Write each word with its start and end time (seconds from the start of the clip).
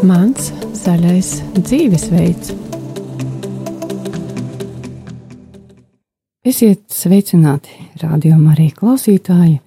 Mans 0.00 0.46
zaļais 0.80 1.28
dzīvesveids. 1.58 2.54
Esiet 6.40 6.86
sveicināti, 6.88 7.74
rādījumā 8.00 8.54
arī 8.54 8.70
klausītāji. 8.72 9.58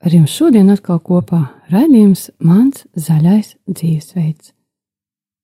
Ar 0.00 0.14
jums 0.16 0.32
šodien 0.32 0.70
atkal 0.72 0.96
kopā 1.04 1.42
raidījums 1.68 2.30
Mans 2.40 2.86
zaļais 2.96 3.50
dzīvesveids. 3.68 4.54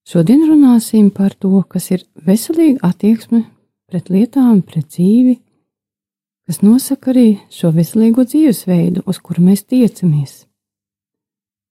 Šodien 0.08 0.46
runāsim 0.48 1.10
par 1.12 1.34
to, 1.36 1.60
kas 1.68 1.90
ir 1.92 2.06
veselīga 2.16 2.88
attieksme 2.88 3.42
pret 3.90 4.08
lietām, 4.08 4.62
pret 4.64 4.88
dzīvi, 4.94 5.34
kas 6.48 6.62
nosaka 6.64 7.12
arī 7.12 7.26
šo 7.52 7.74
veselīgo 7.76 8.24
dzīvesveidu, 8.24 9.04
uz 9.04 9.20
kuru 9.20 9.44
mēs 9.50 9.66
tiecamies. 9.68 10.46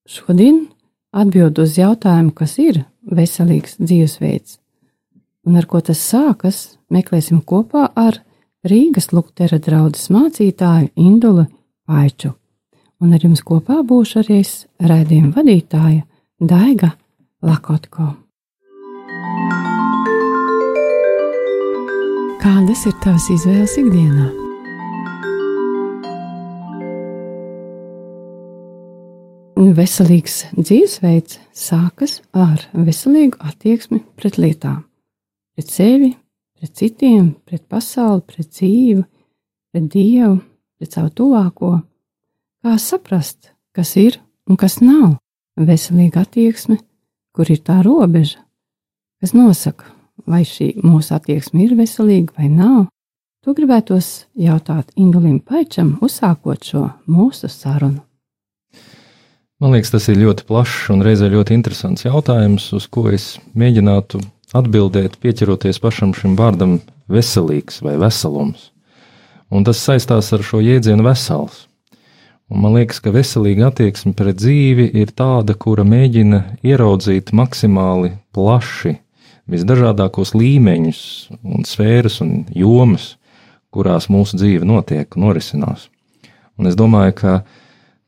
Šodien 0.06 0.68
atbild 1.12 1.60
uz 1.60 1.78
jautājumu, 1.80 2.34
kas 2.36 2.58
ir 2.62 2.84
veselīgs 3.06 3.78
dzīvesveids 3.82 4.62
un 5.46 5.58
ar 5.58 5.68
ko 5.70 5.82
tas 5.82 6.02
sākas, 6.02 6.78
meklēsim 6.94 7.42
kopā 7.48 7.90
ar 7.98 8.22
Rīgas 8.68 9.10
Luktera 9.16 9.58
draugas 9.62 10.10
mācītāju 10.14 10.92
Indulu 11.02 11.48
Paiču. 11.90 12.36
Un 13.02 13.16
ar 13.16 13.24
jums 13.24 13.42
kopā 13.42 13.80
būšu 13.88 14.22
arī 14.22 14.42
es, 14.44 14.66
raidījuma 14.78 15.34
vadītāja 15.40 16.04
Daiga 16.38 16.94
Lakotko. 17.42 18.12
Kādas 22.42 22.86
ir 22.90 22.96
tavas 23.02 23.28
izvēles 23.34 23.78
ikdienā? 23.82 24.41
Veselīgs 29.62 30.48
dzīvesveids 30.58 31.36
sākas 31.54 32.16
ar 32.34 32.64
veselīgu 32.74 33.38
attieksmi 33.46 34.00
pret 34.18 34.40
lietām, 34.42 34.80
pret 35.54 35.70
sevi, 35.70 36.10
pret 36.58 36.74
citiem, 36.80 37.28
pret 37.46 37.68
pasauli, 37.70 38.24
pret 38.26 38.50
dzīvi, 38.50 39.04
pret 39.70 39.88
dievu, 39.94 40.40
pret 40.80 40.98
savu 40.98 41.14
tuvāko. 41.14 41.76
Kā 42.66 42.74
saprast, 42.82 43.52
kas 43.76 43.94
ir 44.02 44.18
un 44.50 44.58
kas 44.58 44.80
nav 44.82 45.20
veselīga 45.62 46.26
attieksme, 46.26 46.80
kur 47.30 47.54
ir 47.54 47.62
tā 47.62 47.84
robeža, 47.86 48.42
kas 49.22 49.38
nosaka, 49.38 49.94
vai 50.26 50.42
šī 50.42 50.74
mūsu 50.82 51.14
attieksme 51.20 51.68
ir 51.68 51.78
veselīga 51.78 52.34
vai 52.40 52.50
nav. 52.50 52.88
To 53.46 53.54
gribētos 53.58 54.26
jautāt 54.38 54.90
Indulim 54.98 55.38
Paičam, 55.38 56.00
uzsākot 56.02 56.66
šo 56.66 56.88
mūsu 57.06 57.50
sarunu. 57.50 58.02
Man 59.62 59.76
liekas, 59.76 59.92
tas 59.94 60.08
ir 60.10 60.18
ļoti 60.18 60.48
plašs 60.50 60.88
un 60.90 61.04
reizē 61.06 61.28
ļoti 61.30 61.54
interesants 61.54 62.02
jautājums, 62.02 62.64
uz 62.74 62.88
ko 62.90 63.04
es 63.14 63.36
mēģinātu 63.54 64.18
atbildēt, 64.58 65.20
pieķeroties 65.22 65.78
pašam 65.84 66.16
šim 66.18 66.34
vārdam 66.40 66.80
veselīgs 67.12 67.78
vai 67.86 67.94
veselums. 68.02 68.72
Un 69.54 69.62
tas 69.68 69.84
saistās 69.86 70.32
ar 70.34 70.42
šo 70.42 70.64
jēdzienu 70.66 71.06
vesels. 71.06 71.68
Un 72.50 72.66
man 72.66 72.74
liekas, 72.80 73.04
ka 73.06 73.14
veselīga 73.14 73.70
attieksme 73.70 74.16
pret 74.18 74.42
dzīvi 74.42 74.90
ir 74.98 75.14
tāda, 75.14 75.54
kura 75.54 75.86
mēģina 75.86 76.42
ieraudzīt 76.66 77.30
maksimāli 77.30 78.16
plaši 78.34 78.98
visdažādākos 79.46 80.34
līmeņus, 80.42 81.04
un 81.46 81.70
sfēras 81.70 82.18
un 82.26 82.48
jomas, 82.50 83.12
kurās 83.70 84.10
mūsu 84.10 84.42
dzīve 84.42 84.66
notiek 84.66 85.14
un 85.14 85.28
norisinās. 85.30 85.92
Un 86.58 86.66
es 86.66 86.74
domāju, 86.80 87.20
ka 87.22 87.42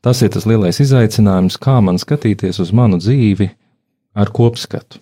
Tas 0.04 0.20
ir 0.20 0.34
tas 0.34 0.44
lielais 0.44 0.76
izaicinājums, 0.84 1.56
kā 1.56 1.78
man 1.80 1.96
skatīties 1.96 2.58
uz 2.60 2.74
manu 2.76 2.98
dzīvi 3.00 3.46
ar 4.20 4.28
kopskatu, 4.36 4.98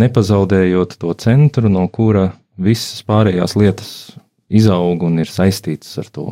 nepazaudējot 0.00 0.94
to 1.02 1.12
centru, 1.20 1.68
no 1.68 1.82
kura 1.92 2.30
visas 2.56 3.02
pārējās 3.04 3.54
lietas 3.60 3.90
izaug 4.48 5.02
un 5.04 5.18
ir 5.20 5.28
saistītas 5.28 5.98
ar 6.00 6.08
to. 6.14 6.26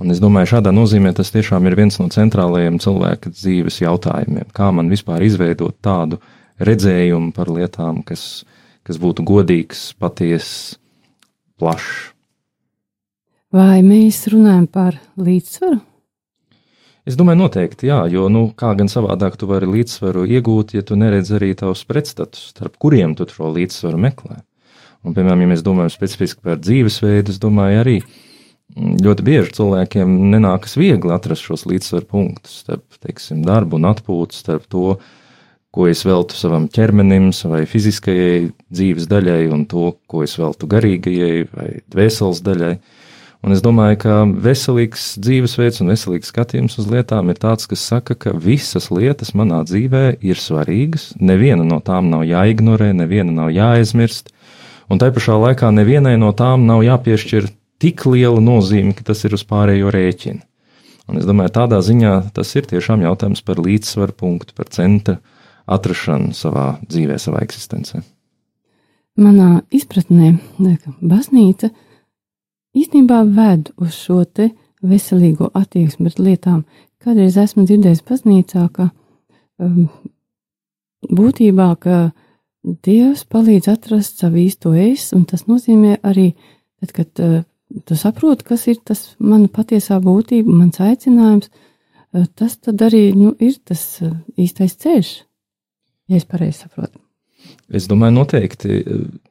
Un 0.00 0.12
es 0.12 0.20
domāju, 0.20 0.54
šādā 0.54 0.72
nozīmē 0.72 1.12
tas 1.16 1.28
tiešām 1.34 1.68
ir 1.68 1.76
viens 1.76 1.98
no 2.00 2.08
centrālajiem 2.12 2.78
cilvēka 2.80 3.32
dzīves 3.32 3.82
jautājumiem. 3.82 4.48
Kā 4.56 4.70
man 4.72 4.88
vispār 4.92 5.24
izveidot 5.24 5.76
tādu 5.84 6.18
redzējumu 6.56 7.34
par 7.36 7.52
lietām, 7.52 8.00
kas, 8.04 8.46
kas 8.84 9.00
būtu 9.00 9.24
godīgs, 9.28 9.90
patiess, 10.00 10.78
plašs. 11.60 12.14
Vai 13.52 13.80
mēs 13.84 14.24
runājam 14.32 14.64
par 14.72 14.96
līdzsvaru? 15.20 15.82
Es 17.06 17.14
domāju, 17.14 17.38
noteikti, 17.44 17.86
jā, 17.86 18.00
jo, 18.10 18.24
nu, 18.32 18.48
kā 18.58 18.72
gan 18.74 18.88
savādāk 18.90 19.36
tu 19.38 19.46
vari 19.46 19.68
līdzsvaru 19.70 20.24
iegūt, 20.26 20.74
ja 20.74 20.82
tu 20.82 20.96
neredz 20.98 21.30
arī 21.36 21.52
tavus 21.54 21.84
pretstatus, 21.86 22.48
starp 22.50 22.74
kuriem 22.82 23.14
tu 23.14 23.28
šo 23.30 23.52
līdzsvaru 23.54 24.00
meklē. 24.02 24.40
Un, 25.06 25.14
piemēram, 25.14 25.44
ja 25.44 25.50
mēs 25.52 25.62
domājam 25.62 25.92
specifiski 25.94 26.42
par 26.42 26.58
dzīvesveidu, 26.58 27.30
es 27.30 27.38
domāju, 27.38 27.78
arī 27.84 27.94
mm, 28.00 28.96
ļoti 29.06 29.26
bieži 29.28 29.54
cilvēkiem 29.60 30.16
nenākas 30.32 30.74
viegli 30.80 31.14
atrast 31.14 31.46
šos 31.46 31.62
līdzsvaru 31.70 32.10
punktus 32.10 32.58
starp, 32.64 32.82
teiksim, 32.98 33.44
darbu 33.46 33.78
un 33.78 33.86
atpūtu, 33.92 34.34
starp 34.34 34.66
to, 34.72 34.96
ko 35.70 35.86
es 35.86 36.02
veltu 36.08 36.34
savam 36.34 36.66
ķermenim, 36.72 37.30
savai 37.36 37.62
fiziskajai 37.70 38.48
dzīves 38.66 39.06
daļai 39.12 39.44
un 39.54 39.62
to, 39.70 39.92
ko 40.10 40.26
es 40.26 40.34
veltu 40.40 40.66
garīgajai 40.74 41.46
vai 41.54 41.68
dvēseles 41.86 42.42
daļai. 42.42 42.74
Un 43.46 43.54
es 43.54 43.60
domāju, 43.62 44.00
ka 44.02 44.14
veselīgs 44.42 45.12
dzīvesveids 45.22 45.78
un 45.84 45.92
veselīgs 45.92 46.32
skatījums 46.32 46.80
uz 46.82 46.88
lietām 46.90 47.28
ir 47.30 47.38
tāds, 47.38 47.68
kas 47.70 47.84
saka, 47.92 48.16
ka 48.18 48.32
visas 48.34 48.88
lietas 48.90 49.36
manā 49.38 49.60
dzīvē 49.62 50.16
ir 50.18 50.40
svarīgas, 50.42 51.12
neviena 51.22 51.62
no 51.62 51.78
tām 51.78 52.08
nav 52.10 52.24
jāignorē, 52.26 52.90
neviena 52.98 53.30
nav 53.36 53.52
jāaizmirst, 53.54 54.32
un 54.90 54.98
tai 54.98 55.12
pašā 55.14 55.38
laikā 55.44 55.70
nevienai 55.78 56.16
no 56.18 56.32
tām 56.34 56.66
nav 56.66 56.82
jāpiešķir 56.88 57.46
tik 57.78 58.02
liela 58.10 58.42
nozīme, 58.42 58.96
ka 58.98 59.06
tas 59.12 59.22
ir 59.22 59.38
uz 59.38 59.46
pārējo 59.46 59.94
rēķinu. 59.94 60.42
Un 61.06 61.22
es 61.22 61.30
domāju, 61.30 61.54
tādā 61.54 61.78
ziņā 61.86 62.18
tas 62.34 62.50
ir 62.58 62.66
tiešām 62.66 63.06
jautājums 63.06 63.46
par 63.46 63.62
līdzsvaru 63.62 64.18
punktu, 64.26 64.58
par 64.58 64.74
centra 64.74 65.20
atrašanu 65.70 66.34
savā 66.34 66.80
dzīvē, 66.82 67.22
savā 67.22 67.46
eksistencē. 67.46 68.02
Manā 69.22 69.60
izpratnē, 69.70 70.34
baznīca 70.98 71.70
ir 71.70 71.84
īstenībā 72.76 73.22
ved 73.36 73.72
uz 73.80 73.96
šo 73.96 74.22
te 74.24 74.50
veselīgo 74.86 75.50
attieksmi 75.56 76.08
pret 76.08 76.20
lietām. 76.22 76.62
Kādreiz 77.02 77.36
esmu 77.38 77.66
dzirdējis 77.66 78.04
baznīcā, 78.06 78.66
ka 78.74 78.90
um, 79.62 79.86
būtībā, 81.06 81.68
ka 81.80 81.98
Dievs 82.82 83.22
palīdz 83.30 83.68
atrast 83.70 84.18
savu 84.18 84.40
īsto 84.42 84.72
es, 84.74 85.12
un 85.14 85.22
tas 85.30 85.44
nozīmē 85.46 86.00
arī, 86.02 86.32
tad, 86.82 86.94
kad 86.96 87.22
uh, 87.22 87.36
tu 87.86 87.98
saproti, 87.98 88.48
kas 88.48 88.66
ir 88.72 88.80
tas 88.82 89.04
mana 89.22 89.46
patiesā 89.46 90.00
būtība, 90.02 90.50
mans 90.50 90.82
aicinājums, 90.82 91.46
uh, 91.46 92.26
tas 92.34 92.58
tad 92.58 92.82
arī 92.82 93.12
nu, 93.14 93.36
ir 93.38 93.54
tas 93.62 93.84
uh, 94.02 94.16
īstais 94.34 94.74
ceļš, 94.82 95.12
ja 96.10 96.18
es 96.18 96.26
pareizi 96.26 96.64
saprotu. 96.64 96.98
Es 97.70 97.86
domāju, 97.86 98.16
noteikti. 98.18 98.80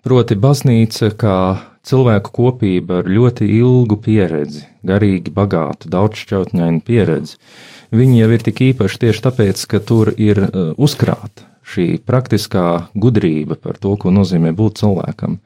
Proti, 0.03 0.37
baznīca 0.39 1.11
kā 1.19 1.35
cilvēku 1.85 2.33
kopība 2.33 3.01
ar 3.01 3.09
ļoti 3.09 3.47
ilgu 3.59 3.97
pieredzi, 4.01 4.65
garīgi 4.85 5.33
bagātu, 5.33 5.89
daudzšķautņainu 5.93 6.81
pieredzi. 6.85 7.37
Viņi 7.95 8.21
jau 8.21 8.29
ir 8.33 8.45
tik 8.45 8.61
īpaši 8.71 9.01
tieši 9.05 9.25
tāpēc, 9.27 9.65
ka 9.69 9.81
tur 9.83 10.11
ir 10.17 10.41
uh, 10.47 10.73
uzkrāta 10.81 11.45
šī 11.65 11.99
praktiskā 12.05 12.91
gudrība 12.93 13.57
par 13.57 13.79
to, 13.81 13.95
ko 13.97 14.13
nozīmē 14.13 14.53
būt 14.57 14.81
cilvēkam. 14.81 15.39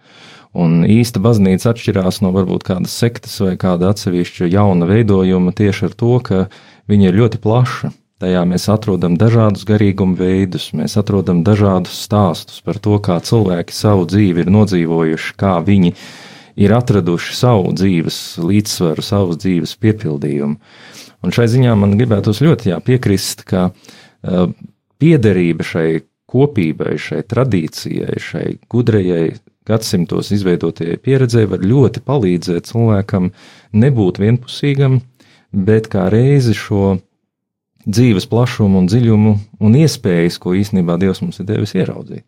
Un 0.59 0.81
īsta 0.89 1.21
baznīca 1.21 1.71
atšķirās 1.71 2.23
no 2.25 2.33
varbūt 2.33 2.65
kādas 2.67 2.95
sektas 2.97 3.35
vai 3.43 3.53
kāda 3.59 3.91
atsevišķa 3.93 4.49
jauna 4.49 4.87
veidojuma 4.89 5.53
tieši 5.55 5.89
ar 5.91 5.95
to, 5.95 6.13
ka 6.25 6.45
viņa 6.89 7.11
ir 7.11 7.19
ļoti 7.21 7.41
plaša. 7.43 7.91
Tajā 8.19 8.41
mēs 8.49 8.65
atrodam 8.67 9.13
dažādus 9.15 9.63
garīguma 9.63 10.17
veidus, 10.19 10.73
mēs 10.75 10.97
atrodam 10.99 11.39
dažādus 11.47 12.01
stāstus 12.03 12.59
par 12.65 12.81
to, 12.83 12.97
kā 12.99 13.15
cilvēki 13.23 13.71
savu 13.71 14.09
dzīvi 14.09 14.43
ir 14.43 14.51
nodzīvojuši, 14.51 15.37
kā 15.39 15.53
viņi 15.63 15.93
ir 15.93 16.01
ir 16.59 16.73
atraduši 16.75 17.35
savu 17.37 17.73
dzīves 17.75 18.19
līdzsvaru, 18.43 19.05
savu 19.05 19.37
dzīves 19.39 19.75
piepildījumu. 19.79 20.59
Un 21.23 21.35
šai 21.35 21.47
ziņā 21.51 21.75
man 21.79 21.97
gribētos 21.99 22.41
ļoti 22.43 22.71
jā, 22.71 22.79
piekrist, 22.83 23.43
ka 23.47 23.69
uh, 23.71 24.51
piederība 24.99 25.65
šai 25.67 25.89
kopībai, 26.29 26.95
šai 27.01 27.23
tradīcijai, 27.27 28.19
šai 28.21 28.47
gudrajai 28.71 29.33
gadsimtos 29.69 30.31
izveidotajai 30.33 30.97
pieredzei 31.01 31.45
var 31.49 31.63
ļoti 31.65 32.01
palīdzēt 32.05 32.69
cilvēkam 32.69 33.31
nebūt 33.77 34.21
vienpusīgam, 34.21 34.99
bet 35.53 35.89
kā 35.91 36.07
reizi 36.13 36.55
šo 36.57 36.97
dzīves 37.89 38.27
plašumu 38.29 38.81
un 38.81 38.89
dziļumu 38.89 39.35
un 39.65 39.77
iespējas, 39.79 40.39
ko 40.41 40.55
īstenībā 40.57 40.97
Dievs 41.01 41.23
mums 41.23 41.39
ir 41.41 41.47
devis 41.49 41.75
ieraudzīt. 41.77 42.25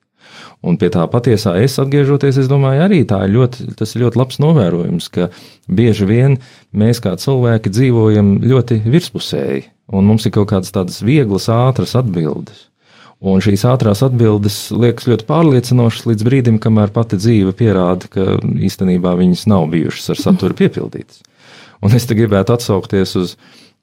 Un 0.61 0.77
pie 0.77 0.91
tā 0.93 1.07
patiesā 1.09 1.55
es 1.63 1.79
atgriežoties, 1.81 2.37
es 2.43 2.49
domāju, 2.49 2.83
arī 2.85 3.01
tā 3.09 3.23
ir 3.25 3.33
ļoti, 3.33 3.71
ir 3.73 4.01
ļoti 4.03 4.19
labs 4.21 4.41
novērojums, 4.43 5.07
ka 5.13 5.29
bieži 5.65 6.05
vien 6.09 6.37
mēs 6.71 7.01
kā 7.01 7.15
cilvēki 7.17 7.71
dzīvojam 7.73 8.35
ļoti 8.45 8.83
virspusēji, 8.85 9.63
un 9.97 10.11
mums 10.11 10.27
ir 10.29 10.35
kaut 10.35 10.51
kādas 10.53 10.73
tādas 10.75 11.01
vieglas, 11.01 11.49
ātras 11.49 11.97
atbildes. 11.97 12.67
Un 13.21 13.41
šīs 13.41 13.61
ātrās 13.69 13.99
atbildes 14.01 14.55
liekas 14.73 15.05
ļoti 15.05 15.27
pārliecinošas 15.29 16.07
līdz 16.09 16.25
brīdim, 16.25 16.55
kamēr 16.61 16.89
pati 16.93 17.19
dzīve 17.21 17.53
pierāda, 17.57 18.09
ka 18.09 18.39
īstenībā 18.41 19.13
viņas 19.19 19.45
nav 19.51 19.67
bijušas 19.69 20.15
ar 20.15 20.21
saturu 20.23 20.57
piepildītas. 20.57 21.21
Un 21.85 21.93
es 21.97 22.07
te 22.09 22.17
gribētu 22.17 22.55
atsaukties 22.55 23.13
uz 23.17 23.35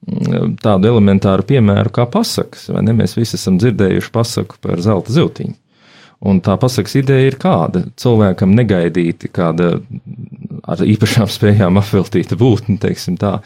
mm, 0.07 0.57
tādu 0.63 0.91
elementāru 0.91 1.47
piemēru 1.47 1.91
kā 1.95 2.03
pasakas, 2.11 2.67
vai 2.71 2.83
ne? 2.83 2.95
Mēs 2.99 3.15
visi 3.15 3.37
esam 3.39 3.59
dzirdējuši 3.59 4.11
pasaku 4.15 4.59
par 4.63 4.83
zelta 4.83 5.15
ziltiņu. 5.15 5.55
Un 6.19 6.41
tā 6.43 6.57
pasakas 6.59 6.97
ideja 6.99 7.29
ir 7.29 7.37
kāda 7.39 7.85
cilvēkam 7.99 8.51
negaidīti, 8.57 9.29
kāda 9.31 9.77
ar 10.67 10.81
īpašām 10.83 11.29
spējām 11.31 11.79
apveltīta 11.79 12.35
būtne, 12.39 12.75
teiksim 12.81 13.15
tā, 13.19 13.37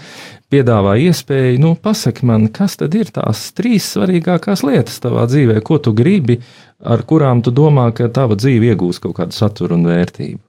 piedāvā 0.54 0.96
iespēju, 1.06 1.60
nu, 1.62 1.76
pasaki 1.78 2.26
man, 2.30 2.48
kas 2.54 2.80
tad 2.82 2.98
ir 2.98 3.12
tās 3.14 3.52
trīs 3.58 3.92
svarīgākās 3.94 4.66
lietas 4.66 4.98
tavā 5.04 5.28
dzīvē, 5.30 5.60
ko 5.66 5.78
tu 5.78 5.94
gribi, 5.98 6.40
ar 6.82 7.06
kurām 7.10 7.46
tu 7.46 7.54
domā, 7.54 7.92
ka 7.94 8.10
tava 8.14 8.38
dzīve 8.40 8.74
iegūs 8.74 9.02
kaut 9.04 9.20
kādu 9.22 9.38
saturu 9.38 9.78
un 9.78 9.88
vērtību. 9.92 10.42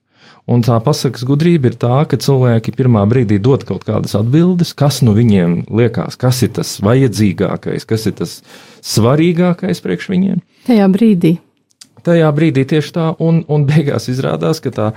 Un 0.44 0.60
tā 0.60 0.76
pasakas 0.84 1.24
gudrība 1.24 1.70
ir 1.70 1.78
tā, 1.80 2.02
ka 2.08 2.18
cilvēki 2.20 2.74
pirmā 2.76 3.06
brīdī 3.08 3.38
dod 3.40 3.62
kaut 3.64 3.86
kādas 3.88 4.12
atbildes, 4.18 4.74
kas 4.76 5.00
nu 5.04 5.14
viņiem 5.16 5.62
liekas, 5.72 6.18
kas 6.20 6.42
ir 6.44 6.52
tas 6.58 6.76
vajadzīgākais, 6.84 7.88
kas 7.88 8.04
ir 8.10 8.16
tas 8.20 8.36
svarīgākais 8.84 9.80
priekš 9.84 10.12
viņiem. 10.12 10.44
Tajā 10.68 10.88
brīdī 10.92 11.38
tajā 12.04 12.30
brīdī 12.36 12.64
tieši 12.68 12.92
tā, 12.94 13.06
un, 13.22 13.42
un 13.50 13.66
beigās 13.68 14.08
izrādās, 14.12 14.60
ka 14.64 14.72
tā 14.74 14.88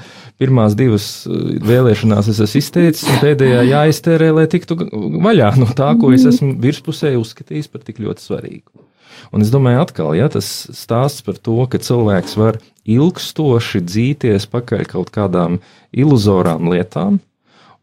pirmās 0.42 0.76
divas 0.78 1.08
uh, 1.28 1.58
vēlēšanās 1.68 2.32
es 2.34 2.42
esmu 2.46 2.62
izteicis, 2.62 3.06
un 3.10 3.22
pēdējā 3.24 3.64
jāiztērē, 3.72 4.32
lai 4.40 4.48
tiktu 4.52 4.80
vaļā 5.24 5.54
no 5.62 5.70
tā, 5.78 5.94
ko 6.00 6.14
es 6.16 6.28
esmu 6.30 6.56
virspusē 6.64 7.16
uzskatījis 7.20 7.72
par 7.74 7.86
tik 7.88 8.02
ļoti 8.04 8.28
svarīgu. 8.30 8.88
Un 9.34 9.44
es 9.44 9.52
domāju, 9.52 9.82
atkal, 9.82 10.12
ja 10.16 10.28
tas 10.32 10.48
stāsts 10.78 11.24
par 11.26 11.40
to, 11.42 11.58
ka 11.72 11.82
cilvēks 11.82 12.38
var 12.38 12.60
ilgstoši 12.88 13.82
dzīties 13.84 14.46
pakaļ 14.52 14.86
kaut 14.92 15.14
kādām 15.16 15.62
iluzorām 15.92 16.70
lietām, 16.74 17.22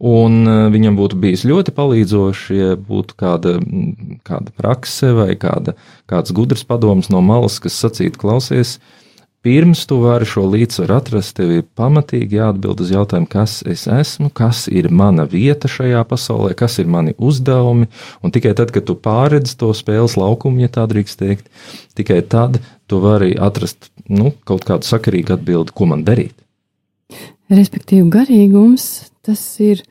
Un 0.05 0.43
uh, 0.43 0.67
viņam 0.75 0.97
būtu 0.99 1.17
bijis 1.23 1.45
ļoti 1.47 1.73
palīdzoši, 1.73 2.57
ja 2.59 2.73
būtu 2.77 3.15
kāda, 3.17 3.55
kāda 4.27 4.51
prakse 4.59 5.13
vai 5.15 5.31
kāda, 5.39 5.77
kāds 6.11 6.35
gudrs 6.35 6.67
padoms 6.67 7.09
no 7.15 7.23
malas, 7.25 7.61
kas 7.63 7.79
sacītu, 7.79 8.19
klausies, 8.21 8.75
uh, 8.77 9.04
pirms 9.45 9.85
tu 9.87 9.99
vari 10.01 10.25
šo 10.29 10.47
līdzsvaru 10.49 10.95
atrast, 10.97 11.35
tev 11.37 11.51
ir 11.53 11.65
pamatīgi 11.77 12.39
jāatbild 12.39 12.81
uz 12.81 12.93
jautājumu, 12.95 13.29
kas 13.29 13.59
es 13.69 13.85
esmu, 13.91 14.31
kas 14.33 14.65
ir 14.73 14.89
mana 14.89 15.27
vieta 15.29 15.69
šajā 15.69 16.01
pasaulē, 16.09 16.55
kas 16.57 16.79
ir 16.81 16.89
mani 16.89 17.13
uzdevumi. 17.21 17.91
Un 18.25 18.33
tikai 18.33 18.55
tad, 18.57 18.73
kad 18.73 18.87
tu 18.89 18.97
pārredz 18.97 19.53
to 19.61 19.69
spēles 19.77 20.17
laukumu, 20.21 20.63
ja 20.65 20.73
tā 20.73 20.87
drīkst 20.89 21.21
teikt, 21.21 21.51
tikai 21.99 22.23
tad 22.25 22.63
tu 22.89 23.01
vari 23.05 23.35
atrast 23.37 23.91
nu, 24.09 24.33
kaut 24.49 24.65
kādu 24.69 24.89
sakarīgu 24.89 25.37
atbildi, 25.37 25.75
ko 25.77 25.91
man 25.93 26.07
darīt. 26.09 26.37
Respektīvi, 27.53 28.07
garīgums 28.13 29.11
tas 29.25 29.43
ir 29.61 29.83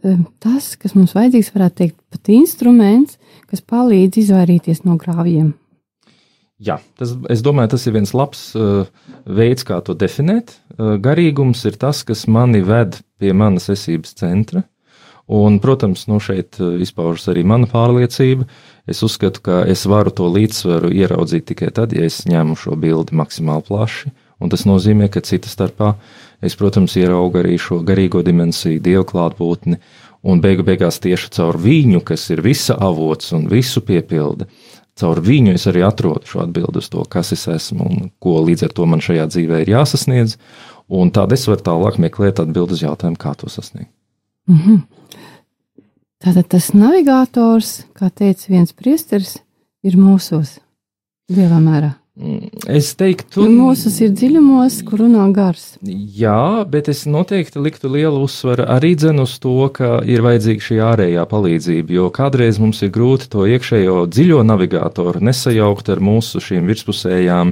um, 0.00 0.24
tas, 0.40 0.72
kas 0.80 0.96
mums 0.96 1.12
vajadzīgs, 1.16 1.52
varētu 1.52 1.80
teikt, 1.82 1.98
pat 2.12 2.32
instruments, 2.32 3.18
kas 3.50 3.60
palīdz 3.60 4.22
izvairīties 4.24 4.84
no 4.88 4.96
grāvjiem. 5.00 5.52
Jā, 6.64 6.78
tas, 6.96 7.12
es 7.32 7.42
domāju, 7.44 7.74
tas 7.74 7.82
ir 7.84 7.96
viens 7.96 8.14
labs 8.16 8.44
uh, 8.56 8.86
veids, 9.26 9.66
kā 9.68 9.80
to 9.84 9.96
definēt. 9.98 10.54
Uh, 10.78 10.94
garīgums 11.02 11.64
ir 11.68 11.76
tas, 11.80 12.00
kas 12.06 12.24
mani 12.30 12.62
ved 12.64 13.00
pie 13.20 13.34
manas 13.36 13.68
esības 13.72 14.14
centra. 14.20 14.64
Un, 15.24 15.58
protams, 15.60 16.06
nu 16.08 16.20
šeit 16.20 16.60
uh, 16.60 16.76
izpaužas 16.80 17.28
arī 17.32 17.44
mana 17.48 17.68
pārliecība. 17.68 18.46
Es 18.88 19.02
uzskatu, 19.04 19.42
ka 19.44 19.62
es 19.68 19.84
varu 19.88 20.12
to 20.12 20.28
līdzsvaru 20.32 20.92
ieraudzīt 20.92 21.48
tikai 21.50 21.72
tad, 21.74 21.92
ja 21.96 22.06
es 22.08 22.22
ņemu 22.28 22.56
šo 22.60 22.78
bildi 22.80 23.16
maksimāli 23.16 23.68
plaši. 23.68 24.12
Un 24.40 24.52
tas 24.52 24.64
nozīmē, 24.68 25.08
ka 25.12 25.22
cita 25.24 25.48
starpā 25.48 25.94
es, 26.44 26.56
protams, 26.60 26.96
ieraugu 27.00 27.40
arī 27.40 27.58
šo 27.60 27.80
garīgo 27.86 28.20
dimensiju, 28.24 28.82
dievu 28.84 29.06
klātbūtni, 29.12 29.78
un 30.24 30.40
beigu 30.44 30.64
beigās 30.66 31.00
tieši 31.00 31.30
caur 31.36 31.58
viņu, 31.60 32.00
kas 32.04 32.26
ir 32.32 32.42
visa 32.44 32.76
avots 32.80 33.32
un 33.36 33.46
visu 33.52 33.80
piepilda, 33.84 34.48
caur 35.00 35.20
viņu 35.24 35.54
es 35.54 35.66
arī 35.70 35.82
atrodu 35.86 36.28
šo 36.28 36.44
atbildi 36.44 36.82
uz 36.82 36.88
to, 36.92 37.04
kas 37.10 37.32
es 37.34 37.46
esmu 37.50 37.86
un 37.88 38.10
ko 38.22 38.38
līdz 38.46 38.68
ar 38.68 38.74
to 38.76 38.86
man 38.86 39.02
šajā 39.04 39.26
dzīvē 39.32 39.62
ir 39.62 39.74
jāsasniedz. 39.74 40.36
Un 40.94 41.10
tādā 41.14 41.38
es 41.38 41.46
varu 41.48 41.64
tālāk 41.64 41.98
meklēt 42.02 42.42
atbildi 42.42 42.76
uz 42.76 42.82
jautājumu, 42.84 43.18
kā 43.20 43.32
to 43.40 43.48
sasniegt. 43.48 43.90
Mm 44.46 44.58
-hmm. 44.58 44.82
Tātad 46.24 46.48
tas 46.48 46.72
navigators, 46.72 47.84
kā 47.94 48.10
teica 48.10 48.46
viens 48.48 48.72
priesteris, 48.72 49.38
ir 49.82 49.96
mūsos 49.96 50.58
lielā 51.28 51.60
mērā. 51.60 51.94
Es 52.14 52.92
teiktu, 52.94 53.42
ka 53.42 53.50
mūsu 53.50 53.90
ir 54.04 54.12
dziļumos, 54.14 54.76
kur 54.86 55.00
runā 55.02 55.24
gars. 55.34 55.64
Jā, 55.82 56.62
bet 56.70 56.86
es 56.92 57.00
noteikti 57.10 57.58
liktu 57.58 57.88
lielu 57.90 58.20
uzsvaru 58.22 58.68
arī 58.70 58.92
dzen 58.94 59.18
uz 59.18 59.32
to, 59.42 59.56
ka 59.74 59.96
ir 60.06 60.22
vajadzīga 60.22 60.62
šī 60.62 60.78
ārējā 60.86 61.24
palīdzība, 61.32 61.96
jo 61.96 62.04
kādreiz 62.14 62.60
mums 62.62 62.84
ir 62.86 62.92
grūti 62.94 63.26
to 63.32 63.48
iekšējo 63.50 63.96
dziļo 64.14 64.44
navigatoru 64.46 65.24
nesajaukt 65.26 65.90
ar 65.90 66.02
mūsu 66.06 66.38
šīm 66.44 66.70
virspusējām 66.70 67.50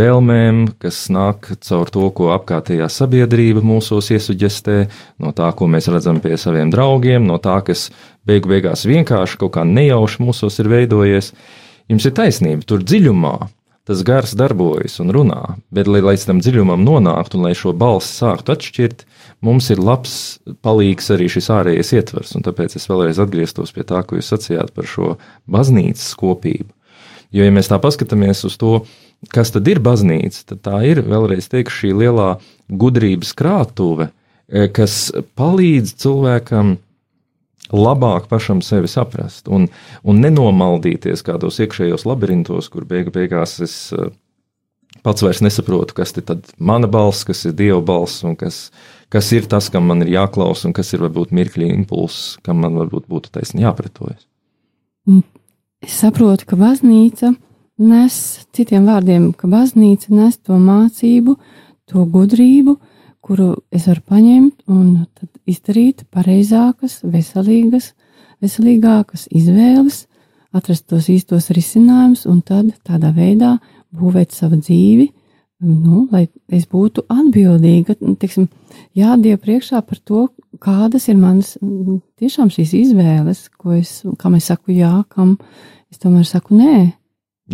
vēlmēm, 0.00 0.58
kas 0.82 1.04
nāk 1.14 1.52
caur 1.62 1.94
to, 1.94 2.10
ko 2.10 2.32
apkārtējā 2.34 2.90
sabiedrība 2.90 3.62
mūsos 3.62 4.10
iesuģestē, 4.10 4.80
no 5.22 5.30
tā, 5.38 5.52
ko 5.54 5.70
mēs 5.70 5.86
redzam 5.86 6.18
pie 6.18 6.34
saviem 6.34 6.74
draugiem, 6.74 7.30
no 7.30 7.38
tā, 7.38 7.60
kas 7.62 7.92
beigu 8.26 8.50
beigās 8.56 8.82
vienkārši 8.90 9.38
kaut 9.38 9.54
kā 9.54 9.64
nejauši 9.70 10.26
mūsos 10.26 10.58
ir 10.58 10.74
veidojies. 10.74 11.30
Jums 11.90 12.10
ir 12.10 12.18
taisnība, 12.18 12.66
tur 12.66 12.82
dziļumā 12.82 13.36
tas 13.90 14.04
gars 14.06 14.36
darbojas 14.38 15.00
un 15.02 15.10
runā, 15.10 15.56
bet, 15.74 15.88
lai 15.90 15.98
līdz 16.04 16.28
tam 16.28 16.40
dziļumam 16.42 16.84
nonāktu 16.86 17.38
un 17.38 17.48
lai 17.48 17.56
šo 17.58 17.72
balsi 17.74 18.12
sāktu 18.20 18.54
atšķirt, 18.54 19.02
mums 19.42 19.70
ir 19.74 19.82
labs 19.82 20.14
palīgs 20.62 21.10
arī 21.10 21.26
šis 21.32 21.50
ārējais 21.50 21.90
ietvers. 21.98 22.36
Un 22.38 22.46
tāpēc 22.46 22.76
es 22.78 22.86
vēlreiz 22.86 23.18
atgrieztos 23.22 23.74
pie 23.74 23.82
tā, 23.88 24.04
ko 24.06 24.20
jūs 24.20 24.30
sacījāt 24.30 24.70
par 24.76 24.86
šo 24.86 25.16
baznīcas 25.50 26.12
kopību. 26.20 26.70
Jo, 27.34 27.46
ja 27.46 27.54
mēs 27.54 27.70
tā 27.70 27.80
paskatāmies 27.82 28.44
uz 28.46 28.54
to, 28.60 28.76
kas 29.34 29.50
tad 29.54 29.66
ir 29.70 29.82
baznīca, 29.82 30.44
tad 30.52 30.62
tā 30.66 30.78
ir 30.86 31.02
vēlreiz 31.06 31.50
teikšu 31.50 31.84
šī 31.84 31.92
lielā 32.04 32.30
gudrības 32.70 33.34
krātuve, 33.38 34.10
eh, 34.46 34.70
kas 34.70 35.10
palīdz 35.38 35.96
cilvēkam 35.98 36.76
labāk 37.74 38.28
pašam 38.30 38.62
sevi 38.64 38.90
saprast 38.90 39.48
un, 39.48 39.68
un 40.02 40.22
nenomaldīties 40.22 41.24
kādos 41.26 41.60
iekšējos 41.62 42.06
labirintos, 42.08 42.70
kur 42.72 42.86
beigu 42.88 43.12
beigās 43.14 43.58
es 43.64 43.74
eh, 43.94 44.10
pats 45.06 45.24
vairs 45.24 45.42
nesaprotu, 45.44 45.96
kas 45.98 46.14
ir 46.16 46.26
mana 46.58 46.90
balss, 46.90 47.26
kas 47.28 47.44
ir 47.46 47.54
dieva 47.58 47.80
balss 47.80 48.24
un 48.26 48.36
kas, 48.38 48.68
kas 49.12 49.30
ir 49.36 49.46
tas, 49.50 49.70
kam 49.72 49.86
man 49.90 50.02
ir 50.04 50.14
jāklausa 50.16 50.68
un 50.68 50.74
kas 50.76 50.92
ir 50.94 51.04
varbūt 51.06 51.34
mirkļa 51.36 51.70
impulss, 51.74 52.36
kam 52.46 52.62
man 52.64 52.78
varbūt 52.80 53.06
būtu 53.10 53.32
taisni 53.36 53.64
jāpretojas. 53.66 54.26
Es 55.80 55.96
saprotu, 56.02 56.44
ka 56.46 56.58
baznīca 56.60 57.32
nes, 57.80 58.14
citiem 58.52 58.86
vārdiem, 58.88 59.30
ka 59.32 59.48
baznīca 59.50 60.12
nes 60.12 60.36
to 60.44 60.58
mācību, 60.60 61.36
to 61.88 62.04
gudrību, 62.04 62.76
kuru 63.30 63.52
es 63.70 63.84
varu 63.86 64.02
paņemt 64.10 64.64
un 64.74 65.04
izdarīt 65.46 66.02
pareizākas, 66.10 66.98
veselīgas, 67.06 67.92
veselīgākas 68.42 69.28
izvēles, 69.30 70.08
atrast 70.50 70.88
tos 70.90 71.06
īstos 71.12 71.46
risinājumus 71.54 72.24
un 72.26 72.40
tad 72.42 72.72
tādā 72.82 73.12
veidā 73.14 73.52
būvēt 73.94 74.34
savu 74.34 74.58
dzīvi, 74.58 75.06
nu, 75.62 76.08
lai 76.10 76.24
es 76.50 76.66
būtu 76.66 77.04
atbildīga, 77.06 78.00
tiksim, 78.18 78.48
jādiev 78.98 79.38
priekšā 79.44 79.84
par 79.86 80.02
to, 80.02 80.26
kādas 80.58 81.06
ir 81.12 81.20
manas 81.20 81.54
tiešām 82.18 82.50
šīs 82.50 82.74
izvēles, 82.80 83.46
ko 83.54 83.78
es, 83.78 84.00
kam 84.18 84.34
es 84.40 84.50
saku 84.50 84.74
jā, 84.74 85.04
kam 85.14 85.36
es 85.92 86.02
tomēr 86.02 86.26
saku 86.26 86.58
nē. 86.58 86.76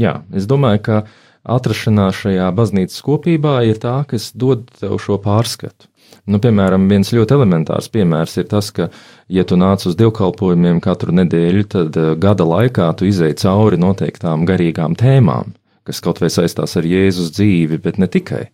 Jā, 0.01 0.23
es 0.33 0.49
domāju, 0.49 0.87
ka 0.89 1.03
atrašanās 1.47 2.23
šajā 2.25 2.47
baznīcas 2.57 3.03
kopībā 3.07 3.61
ir 3.69 3.79
tā, 3.83 4.01
kas 4.11 4.33
dod 4.35 4.67
tev 4.81 4.99
šo 5.03 5.21
pārskatu. 5.23 5.89
Nu, 6.27 6.41
piemēram, 6.43 6.89
viens 6.91 7.13
ļoti 7.15 7.37
elementārs 7.37 7.87
piemērs 7.95 8.35
ir 8.41 8.49
tas, 8.51 8.73
ka, 8.75 8.89
ja 9.31 9.45
tu 9.47 9.59
nāc 9.59 9.85
uz 9.87 9.95
dievkalpojumiem 9.99 10.81
katru 10.83 11.15
nedēļu, 11.15 11.67
tad 11.71 11.99
uh, 12.01 12.15
gada 12.19 12.47
laikā 12.47 12.89
tu 12.99 13.07
izēj 13.07 13.37
cauri 13.45 13.79
noteiktām 13.79 14.47
garīgām 14.49 14.97
tēmām, 14.99 15.55
kas 15.87 16.03
kaut 16.03 16.19
vai 16.23 16.31
saistās 16.35 16.75
ar 16.79 16.89
Jēzus 16.89 17.31
dzīvi, 17.37 17.79
bet 17.83 18.03
ne 18.03 18.11
tikai. 18.11 18.49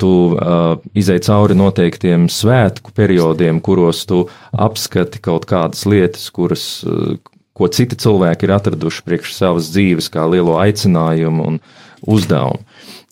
Tu 0.00 0.08
uh, 0.32 0.80
izēj 0.96 1.20
cauri 1.26 1.58
noteiktiem 1.60 2.24
svētku 2.32 2.94
periodiem, 2.96 3.60
kuros 3.60 4.06
tu 4.08 4.22
apskati 4.56 5.20
kaut 5.20 5.44
kādas 5.50 5.84
lietas, 5.84 6.30
kuras, 6.32 6.64
uh, 6.88 7.18
ko 7.52 7.68
citi 7.68 8.00
cilvēki 8.00 8.48
ir 8.48 8.56
atraduši 8.56 9.04
priekš 9.04 9.36
savas 9.36 9.68
dzīves, 9.76 10.08
kā 10.08 10.24
lielo 10.24 10.56
aicinājumu 10.62 11.50
un 11.52 11.60
uzdevumu. 12.06 12.62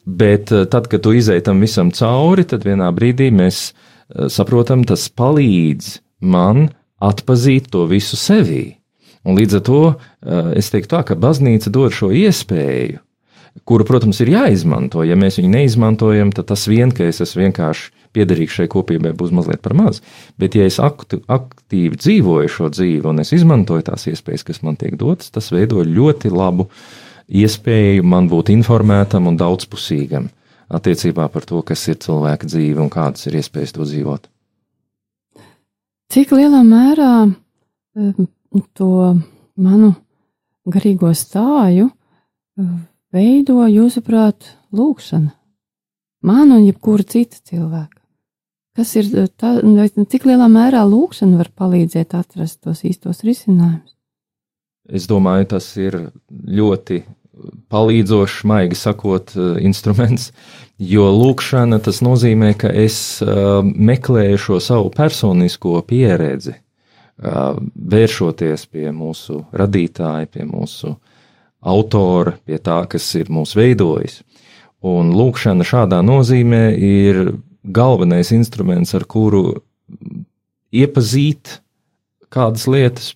Bet 0.02 0.50
uh, 0.52 0.66
tad, 0.66 0.88
kad 0.90 1.04
tu 1.04 1.14
izēj 1.14 1.44
tam 1.46 1.62
visam 1.62 1.92
cauri, 1.94 2.44
tad 2.48 2.66
vienā 2.66 2.88
brīdī 2.94 3.30
mēs 3.34 3.70
Eh, 4.12 4.28
saprotam, 4.28 4.84
tas 4.84 5.06
palīdz 5.08 5.96
man 6.20 6.68
atpazīt 7.02 7.70
to 7.72 7.86
visu 7.90 8.18
sevī. 8.20 8.76
Un 9.24 9.38
līdz 9.38 9.58
ar 9.58 9.64
to 9.64 9.80
eh, 9.88 10.52
es 10.60 10.68
teiktu 10.74 10.96
tā, 10.96 11.02
ka 11.06 11.16
baznīca 11.18 11.72
dod 11.72 11.94
šo 11.96 12.10
iespēju 12.12 13.00
kuru, 13.68 13.84
protams, 13.84 14.20
ir 14.24 14.32
jāizmanto. 14.32 15.02
Ja 15.04 15.16
mēs 15.18 15.36
viņu 15.38 15.50
neizmantojam, 15.52 16.32
tad 16.32 16.48
tas 16.48 16.64
vien, 16.70 16.92
ka 16.94 17.04
es 17.04 17.20
esmu 17.24 17.44
vienkārši 17.46 17.90
piederīgs 18.16 18.56
šai 18.56 18.68
kopībai, 18.72 19.12
būs 19.16 19.32
mazliet 19.32 19.62
par 19.64 19.74
maz. 19.76 20.00
Bet, 20.40 20.56
ja 20.56 20.64
es 20.68 20.78
aktīvi 20.80 22.00
dzīvoju 22.00 22.52
šo 22.52 22.70
dzīvi 22.72 23.08
un 23.08 23.20
es 23.24 23.32
izmantoju 23.36 23.84
tās 23.88 24.08
iespējas, 24.08 24.44
kas 24.48 24.62
man 24.64 24.76
tiek 24.80 24.96
dotas, 25.00 25.30
tas 25.32 25.52
veido 25.52 25.84
ļoti 25.84 26.32
labu 26.32 26.68
iespēju 27.28 28.04
man 28.04 28.28
būt 28.30 28.52
informētam 28.54 29.28
un 29.30 29.38
daudzpusīgam 29.40 30.28
attiecībā 30.72 31.28
par 31.32 31.46
to, 31.48 31.60
kas 31.66 31.84
ir 31.88 32.00
cilvēka 32.02 32.48
dzīve 32.48 32.80
un 32.82 32.90
kādas 32.92 33.26
ir 33.28 33.38
iespējas 33.40 33.76
to 33.76 33.86
dzīvot. 33.86 34.28
Cik 36.12 36.32
lielā 36.36 36.62
mērā 36.64 37.12
eh, 37.28 38.24
to 38.76 38.92
manu 39.56 39.94
garīgo 40.68 41.12
stāju 41.16 41.90
veido, 43.12 43.62
jūsuprāt, 43.68 44.52
lūkšana? 44.72 45.32
Man 46.22 46.52
un 46.54 46.66
jebkura 46.66 47.04
cita 47.08 47.40
cilvēka. 47.42 47.98
Kas 48.76 48.94
ir 48.96 49.08
tā, 49.36 49.58
cik 50.08 50.28
lielā 50.28 50.46
mērā 50.48 50.84
lūkšana 50.88 51.40
var 51.40 51.50
palīdzēt 51.58 52.14
atrast 52.16 52.62
tos 52.64 52.84
īstos 52.88 53.20
risinājumus? 53.26 53.92
Es 54.92 55.08
domāju, 55.08 55.48
tas 55.54 55.70
ir 55.80 55.96
ļoti 56.28 57.00
palīdzošs, 57.72 58.42
maigi 58.48 58.76
sakot, 58.76 59.32
instruments, 59.64 60.30
jo 60.76 61.06
lūkšana 61.16 61.78
tas 61.82 62.02
nozīmē, 62.04 62.52
ka 62.60 62.68
es 62.68 62.96
meklēju 63.22 64.40
šo 64.40 64.58
savu 64.60 64.92
personisko 64.94 65.78
pieredzi, 65.88 66.58
vēršoties 67.22 68.66
pie 68.72 68.90
mūsu 68.92 69.42
radītāja, 69.56 70.28
pie 70.32 70.44
mūsu 70.48 70.94
autora, 71.62 72.36
pie 72.44 72.58
tā, 72.58 72.82
kas 72.90 73.06
ir 73.18 73.30
mūs 73.32 73.54
veidojis. 73.56 74.20
Un 74.82 75.12
lūkšana 75.14 75.64
šādā 75.66 76.00
nozīmē 76.02 76.64
ir 76.74 77.36
galvenais 77.62 78.32
instruments, 78.34 78.96
ar 78.98 79.06
kuru 79.06 79.62
iepazīt 80.74 81.60
kādas 82.32 82.66
lietas, 82.66 83.12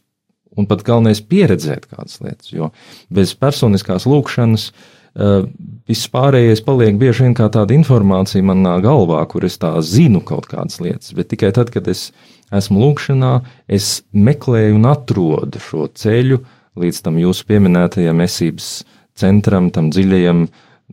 un 0.57 0.69
pat 0.69 0.85
galvenais 0.87 1.21
pieredzēt 1.23 1.89
kādas 1.91 2.21
lietas. 2.25 2.51
Jo 2.53 2.71
bez 3.13 3.35
personiskās 3.39 4.07
lūkšanas 4.09 4.69
uh, 4.71 5.47
viss 5.89 6.11
pārējais 6.13 6.65
paliek 6.67 6.99
bieži 7.01 7.27
vien 7.27 7.37
kā 7.37 7.49
tāda 7.53 7.77
informācija 7.77 8.45
manā 8.47 8.77
galvā, 8.85 9.23
kur 9.31 9.47
es 9.49 9.59
tā 9.63 9.75
zinu 9.85 10.23
kaut 10.25 10.49
kādas 10.51 10.81
lietas, 10.83 11.15
bet 11.17 11.31
tikai 11.33 11.53
tad, 11.57 11.73
kad 11.75 11.89
es 11.93 12.11
esmu 12.55 12.83
lūkšanā, 12.85 13.33
es 13.69 14.03
meklēju 14.15 14.79
un 14.79 14.87
atrodu 14.91 15.63
šo 15.63 15.89
ceļu 15.95 16.41
līdz 16.77 17.03
tam 17.05 17.19
jūsu 17.21 17.47
pieminētajam 17.49 18.21
esības 18.25 18.71
centram, 19.17 19.71
tam 19.73 19.91
dziļajam 19.95 20.47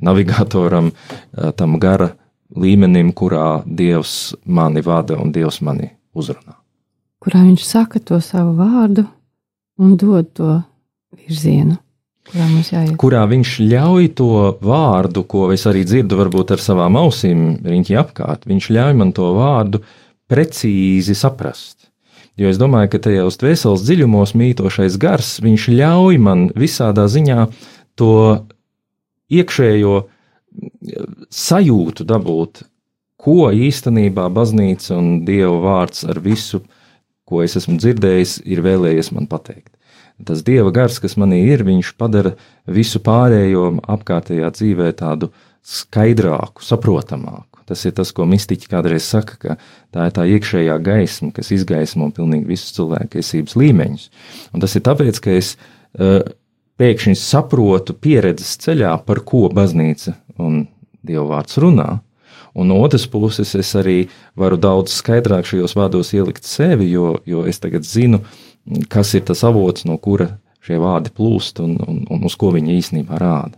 navigatoram, 0.03 0.91
uh, 0.91 1.51
tam 1.57 1.79
gara 1.81 2.13
līmenim, 2.53 3.11
kurā 3.17 3.63
Dievs 3.65 4.35
mani 4.45 4.83
vada 4.85 5.17
un 5.19 5.33
Dievs 5.33 5.59
mani 5.65 5.89
uzrunā. 6.13 6.57
Kurā 7.23 7.41
viņš 7.45 7.65
saka 7.65 8.01
to 8.03 8.19
savu 8.21 8.53
vārdu, 8.57 9.05
un 9.81 9.95
dod 9.99 10.29
to 10.37 10.59
virzienu. 11.17 11.79
Kurā, 12.33 12.83
kurā 12.97 13.21
viņš 13.27 13.49
ļauj 13.67 14.07
to 14.17 14.29
vārdu, 14.63 15.25
ko 15.27 15.49
es 15.53 15.65
arī 15.69 15.83
dzirdu, 15.85 16.15
varbūt 16.21 16.53
ar 16.55 16.61
savām 16.63 16.95
ausīm 17.01 17.59
riņķi 17.67 17.97
apkārt, 17.99 18.47
viņš 18.49 18.69
ļauj 18.73 18.95
man 18.97 19.11
to 19.13 19.27
vārdu 19.35 19.83
precīzi 20.31 21.17
saprast. 21.19 21.91
Jo 22.39 22.49
es 22.49 22.57
domāju, 22.57 22.93
ka 22.95 23.03
tajos 23.05 23.37
dvēseles 23.41 23.83
dziļumos 23.85 24.33
mītošais 24.39 24.95
gars, 25.01 25.35
viņš 25.43 25.67
ļauj 25.75 26.17
man 26.23 26.47
visādā 26.57 27.05
ziņā 27.11 27.45
to 27.99 28.13
iekšējo 29.29 29.97
sajūtu 31.33 32.07
dabūt, 32.09 32.63
ko 33.19 33.51
īstenībā 33.53 34.29
baznīca 34.33 34.95
un 34.97 35.11
Dieva 35.27 35.59
vārds 35.63 36.03
ar 36.09 36.19
visu 36.23 36.63
ko 37.33 37.41
es 37.45 37.57
esmu 37.57 37.79
dzirdējis, 37.81 38.43
ir 38.45 38.61
vēlējies 38.65 39.09
man 39.17 39.25
pateikt. 39.31 39.71
Tas 40.23 40.43
dieva 40.45 40.69
gars, 40.71 40.99
kas 41.01 41.17
manī 41.17 41.41
ir, 41.49 41.65
viņš 41.65 41.95
padara 41.97 42.35
visu 42.69 43.01
pārējo 43.03 43.71
apkārtējā 43.89 44.51
dzīvē 44.53 44.91
tādu 44.99 45.31
skaidrāku, 45.65 46.61
saprotamāku. 46.63 47.63
Tas 47.65 47.81
ir 47.87 47.95
tas, 47.95 48.11
ko 48.13 48.27
mistiķi 48.27 48.69
kādreiz 48.69 49.07
saka, 49.07 49.37
ka 49.39 49.55
tā 49.95 50.09
ir 50.09 50.15
tā 50.15 50.27
iekšējā 50.35 50.75
gaisma, 50.83 51.31
kas 51.35 51.49
izgaismo 51.55 52.09
pilnīgi 52.13 52.49
visus 52.51 52.75
cilvēktiesības 52.75 53.55
līmeņus. 53.59 54.07
Un 54.53 54.63
tas 54.63 54.75
ir 54.75 54.83
tāpēc, 54.85 55.21
ka 55.23 55.33
es 55.39 55.53
uh, 55.55 56.19
pēkšņi 56.81 57.15
saprotu 57.19 57.95
pieredzes 57.95 58.57
ceļā, 58.65 58.93
par 59.07 59.23
ko 59.25 59.47
baznīca 59.53 60.17
un 60.43 60.65
Dieva 61.03 61.25
vārds 61.33 61.57
runā, 61.59 61.87
Un 62.53 62.69
no 62.69 62.77
otras 62.85 63.07
puses, 63.09 63.55
es 63.57 63.71
arī 63.79 64.09
varu 64.37 64.59
daudz 64.61 64.93
skaidrāk 64.93 65.47
šajos 65.49 65.73
vārdos 65.77 66.13
ielikt 66.13 66.45
sevi, 66.45 66.91
jo, 66.91 67.15
jo 67.25 67.47
es 67.49 67.57
tagad 67.63 67.87
zinu, 67.87 68.21
kas 68.93 69.15
ir 69.17 69.25
tas 69.25 69.41
avots, 69.47 69.87
no 69.89 69.97
kura 69.97 70.35
šie 70.63 70.77
vārdi 70.79 71.11
plūst 71.15 71.63
un, 71.63 71.75
un, 71.87 72.03
un 72.13 72.29
uz 72.29 72.37
ko 72.39 72.53
viņi 72.53 72.77
īstenībā 72.77 73.17
rāda. 73.19 73.57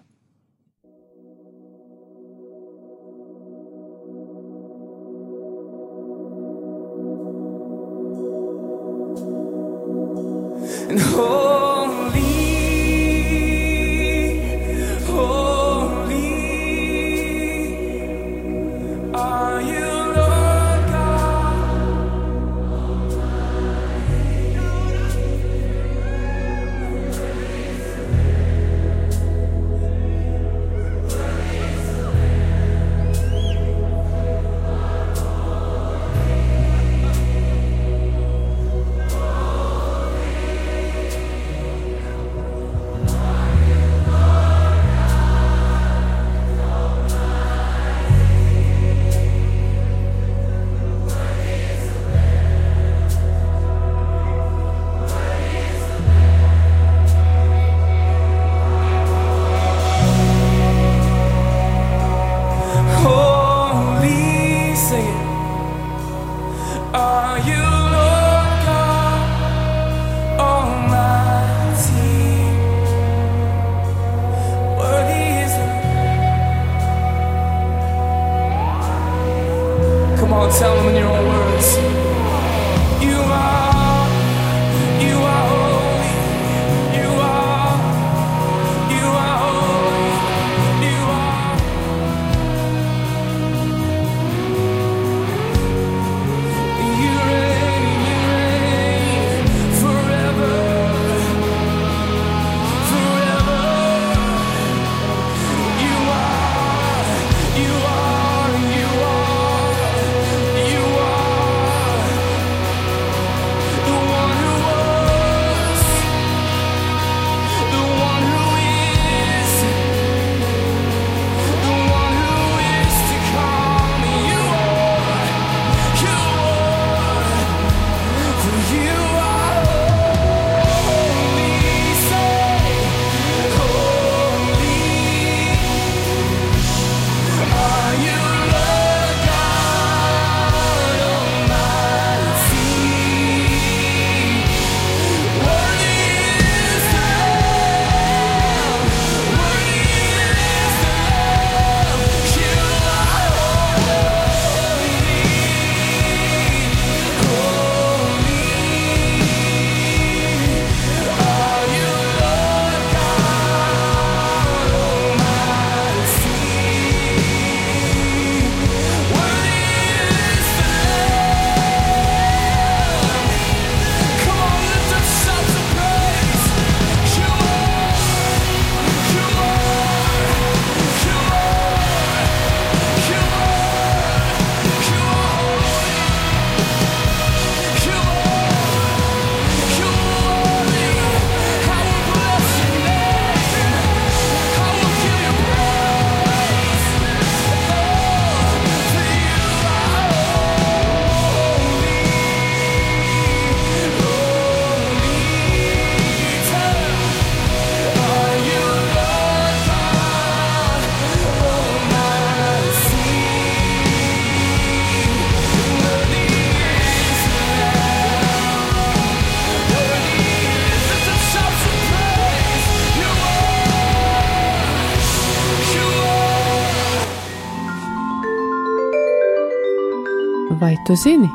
Tu 230.85 230.93
zini, 230.93 231.25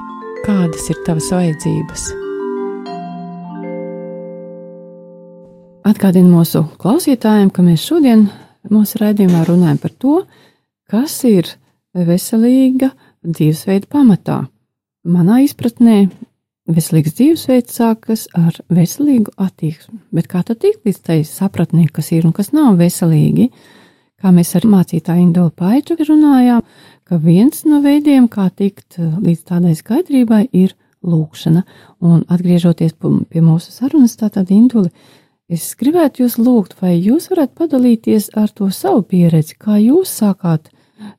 kādas 0.44 0.84
ir 0.92 0.98
tavas 1.02 1.26
vajadzības? 1.34 2.02
Atgādinu 5.90 6.36
mūsu 6.36 6.62
klausītājiem, 6.78 7.48
ka 7.50 7.64
mēs 7.66 7.82
šodien 7.88 8.28
mūsu 8.70 9.00
raidījumā 9.00 9.40
runājam 9.48 9.80
par 9.82 9.94
to, 9.98 10.14
kas 10.92 11.16
ir 11.26 11.50
veselīga 11.96 12.92
dzīvesveida 13.26 13.90
pamatā. 13.90 14.38
Manā 15.10 15.40
izpratnē 15.42 16.04
veselīgs 16.70 17.18
dzīvesveids 17.18 17.80
sākas 17.80 18.28
ar 18.38 18.54
veselīgu 18.70 19.34
attieksmi, 19.34 19.98
bet 20.14 20.30
kā 20.30 20.44
tad 20.46 20.62
tikt 20.62 20.86
līdz 20.86 21.02
tai 21.10 21.20
sapratnē, 21.26 21.88
kas 21.90 22.12
ir 22.14 22.28
un 22.28 22.36
kas 22.36 22.52
nav 22.54 22.78
veselīgi? 22.78 23.50
Kā 24.20 24.32
mēs 24.36 24.52
ar 24.58 24.66
mācītāju 24.68 25.24
Indolu 25.24 25.52
Paiču 25.56 25.96
runājām, 25.96 26.60
ka 27.08 27.18
viens 27.18 27.64
no 27.64 27.80
veidiem, 27.84 28.28
kā 28.28 28.50
tikt 28.52 28.98
eh, 29.00 29.08
līdz 29.08 29.46
tādai 29.48 29.72
skaidrībai, 29.78 30.44
ir 30.52 30.76
lūkšana. 31.00 31.64
Un 32.04 32.26
atgriežoties 32.28 32.96
pie 33.00 33.40
mūsu 33.44 33.72
sarunas, 33.72 34.18
tātad 34.20 34.52
Induli, 34.52 34.92
es 35.48 35.72
gribētu 35.80 36.24
jūs 36.24 36.36
lūgt, 36.38 36.76
vai 36.82 36.98
jūs 36.98 37.30
varat 37.32 37.54
padalīties 37.56 38.30
ar 38.38 38.52
to 38.52 38.68
savu 38.74 39.02
pieredzi, 39.08 39.56
kā 39.58 39.80
jūs 39.80 40.12
sākāt 40.20 40.68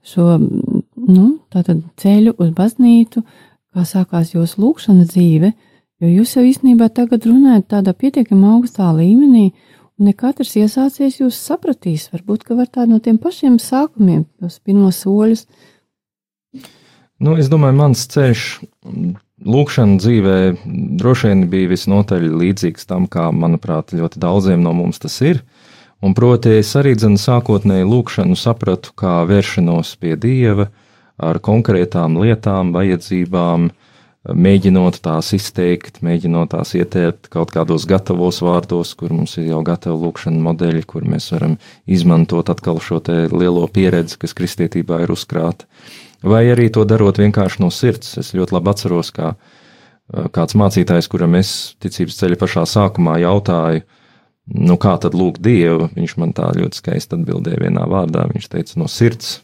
šo 0.06 0.38
nu, 0.38 1.26
ceļu 1.52 2.36
uz 2.38 2.54
baznīcu, 2.56 3.24
kā 3.74 3.86
sākās 3.88 4.36
jūsu 4.36 4.62
lūkšana 4.62 5.08
dzīve, 5.10 5.52
jo 6.02 6.14
jūs 6.20 6.36
jau 6.38 6.46
īstenībā 6.46 6.92
tagad 6.94 7.26
runājat 7.26 7.70
tādā 7.74 7.96
pietiekami 7.98 8.50
augstā 8.56 8.92
līmenī, 8.96 9.52
ne 10.02 10.16
katrs 10.18 10.58
iesācies 10.60 11.22
jūs 11.22 11.40
sapratīs. 11.40 12.10
Varbūt, 12.14 12.44
ka 12.48 12.58
var 12.58 12.68
tā 12.68 12.88
no 12.90 13.00
tiem 13.04 13.22
pašiem 13.22 13.60
sākumiem, 13.62 14.26
tos 14.42 14.60
pirmos 14.66 15.04
soļus 15.06 15.46
Nu, 17.22 17.36
es 17.38 17.52
domāju, 17.54 17.76
mans 17.78 18.02
ceļš, 18.10 18.44
lūkšana 19.46 20.00
dzīvē 20.02 20.38
droši 20.98 21.30
vien 21.30 21.44
bija 21.52 21.70
visnotaļ 21.70 22.24
līdzīgs 22.42 22.88
tam, 22.90 23.06
kā, 23.06 23.28
manuprāt, 23.30 23.94
ļoti 23.94 24.22
daudziem 24.24 24.64
no 24.66 24.74
mums 24.74 24.98
tas 25.04 25.20
ir. 25.22 25.44
Un 26.02 26.16
proti, 26.18 26.56
es 26.64 26.72
arī 26.80 26.96
dzinu 26.98 27.22
sākotnēji 27.22 27.86
lūkšanu 27.86 28.38
sapratu 28.42 28.96
kā 28.98 29.20
vēršanos 29.30 29.94
pie 30.02 30.16
Dieva 30.18 30.72
ar 31.22 31.38
konkrētām 31.46 32.18
lietām, 32.24 32.74
vajadzībām, 32.74 33.70
mēģinot 34.28 35.00
tās 35.02 35.32
izteikt, 35.34 36.04
mēģinot 36.06 36.52
tās 36.54 36.76
ieteikt 36.78 37.32
kaut 37.34 37.54
kādos 37.56 37.88
gatavos 37.90 38.44
vārdos, 38.46 38.94
kur 38.98 39.16
mums 39.16 39.38
ir 39.42 39.50
jau 39.50 39.64
gatavi 39.66 39.98
lūkšana 40.04 40.46
modeļi, 40.46 40.86
kur 40.86 41.08
mēs 41.10 41.32
varam 41.34 41.58
izmantot 41.90 42.52
atkal 42.54 42.78
šo 42.84 43.02
lielo 43.34 43.66
pieredzi, 43.68 44.20
kas 44.22 44.38
kristietībā 44.38 45.02
ir 45.02 45.14
uzkrāta 45.16 45.66
vai 46.24 46.46
arī 46.52 46.70
to 46.74 46.86
darot 46.86 47.20
vienkārši 47.22 47.62
no 47.64 47.72
sirds. 47.74 48.16
Es 48.22 48.34
ļoti 48.38 48.56
labi 48.58 48.72
atceros, 48.72 49.12
kā 49.16 49.34
kāds 50.36 50.58
mācītājs, 50.60 51.10
kuram 51.12 51.38
es 51.40 51.76
ticības 51.82 52.20
ceļa 52.20 52.40
pašā 52.42 52.66
sākumā 52.70 53.18
jautāju, 53.24 53.86
nu 54.52 54.78
kā 54.82 54.98
tad 55.02 55.16
lūgt 55.18 55.42
Dievu, 55.46 55.90
viņš 55.96 56.18
man 56.20 56.34
tā 56.36 56.50
ļoti 56.58 56.82
skaisti 56.82 57.18
atbildēja 57.18 57.62
vienā 57.64 57.86
vārdā. 57.90 58.28
Viņš 58.34 58.50
teica 58.52 58.82
no 58.82 58.90
sirds. 58.92 59.40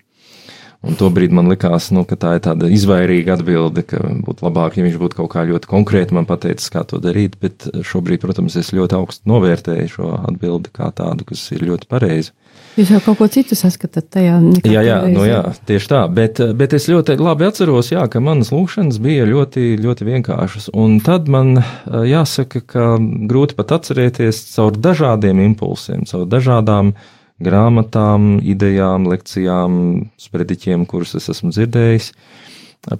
Un 0.86 0.94
tobrīd 0.94 1.34
man 1.34 1.50
likās, 1.50 1.90
nu, 1.96 2.04
ka 2.06 2.16
tā 2.22 2.36
ir 2.38 2.44
tāda 2.46 2.68
izvairīga 2.70 3.34
atbilde, 3.40 3.82
ka 3.88 3.98
būtu 4.24 4.46
labāk, 4.46 4.78
ja 4.78 4.86
viņš 4.86 4.98
būtu 5.02 5.18
kaut 5.18 5.32
kā 5.34 5.46
ļoti 5.50 5.70
konkrēti 5.72 6.13
man 6.13 6.28
pateicis, 6.30 6.70
kā 6.74 6.84
to 6.86 7.00
darīt. 7.02 7.40
Bet 7.42 7.66
šobrīd, 7.66 8.22
protams, 8.22 8.60
es 8.62 8.70
ļoti 8.78 9.00
augstu 9.00 9.32
novērtēju 9.32 9.94
šo 9.96 10.12
atbildi 10.20 10.74
kā 10.76 10.92
tādu, 10.96 11.26
kas 11.32 11.42
ir 11.56 11.66
ļoti 11.66 11.90
pareiza. 11.90 12.36
Jūs 12.78 12.92
jau 12.94 13.00
kaut 13.02 13.18
ko 13.18 13.26
citu 13.34 13.58
saskatāt 13.58 14.12
tajā? 14.13 14.38
Jā, 14.70 14.84
jā, 14.86 14.98
nu 15.10 15.26
jā, 15.26 15.42
tieši 15.66 15.90
tā. 15.90 16.04
Bet, 16.13 16.38
bet 16.60 16.76
es 16.78 16.86
ļoti 16.92 17.16
labi 17.18 17.48
atceros, 17.50 17.90
jā, 17.90 18.04
ka 18.13 18.22
manas 18.22 18.54
lūkšanas 18.54 19.00
bija 19.02 19.26
ļoti, 19.26 19.72
ļoti 19.82 20.06
vienkāršas. 20.12 20.70
Un 20.78 21.00
tad 21.06 21.26
man 21.26 21.58
jāsaka, 21.90 22.62
ka 22.62 22.88
grūti 23.02 23.58
pat 23.58 23.74
atcerēties 23.80 24.44
caur 24.54 24.78
dažādiem 24.78 25.42
impulsiem, 25.48 26.06
caur 26.06 26.30
dažādām 26.30 26.94
grāmatām, 27.43 28.38
idejām, 28.41 29.08
lekcijām, 29.12 29.80
sprediķiem, 30.21 30.86
kurus 30.89 31.15
es 31.19 31.30
esmu 31.34 31.54
dzirdējis. 31.54 32.12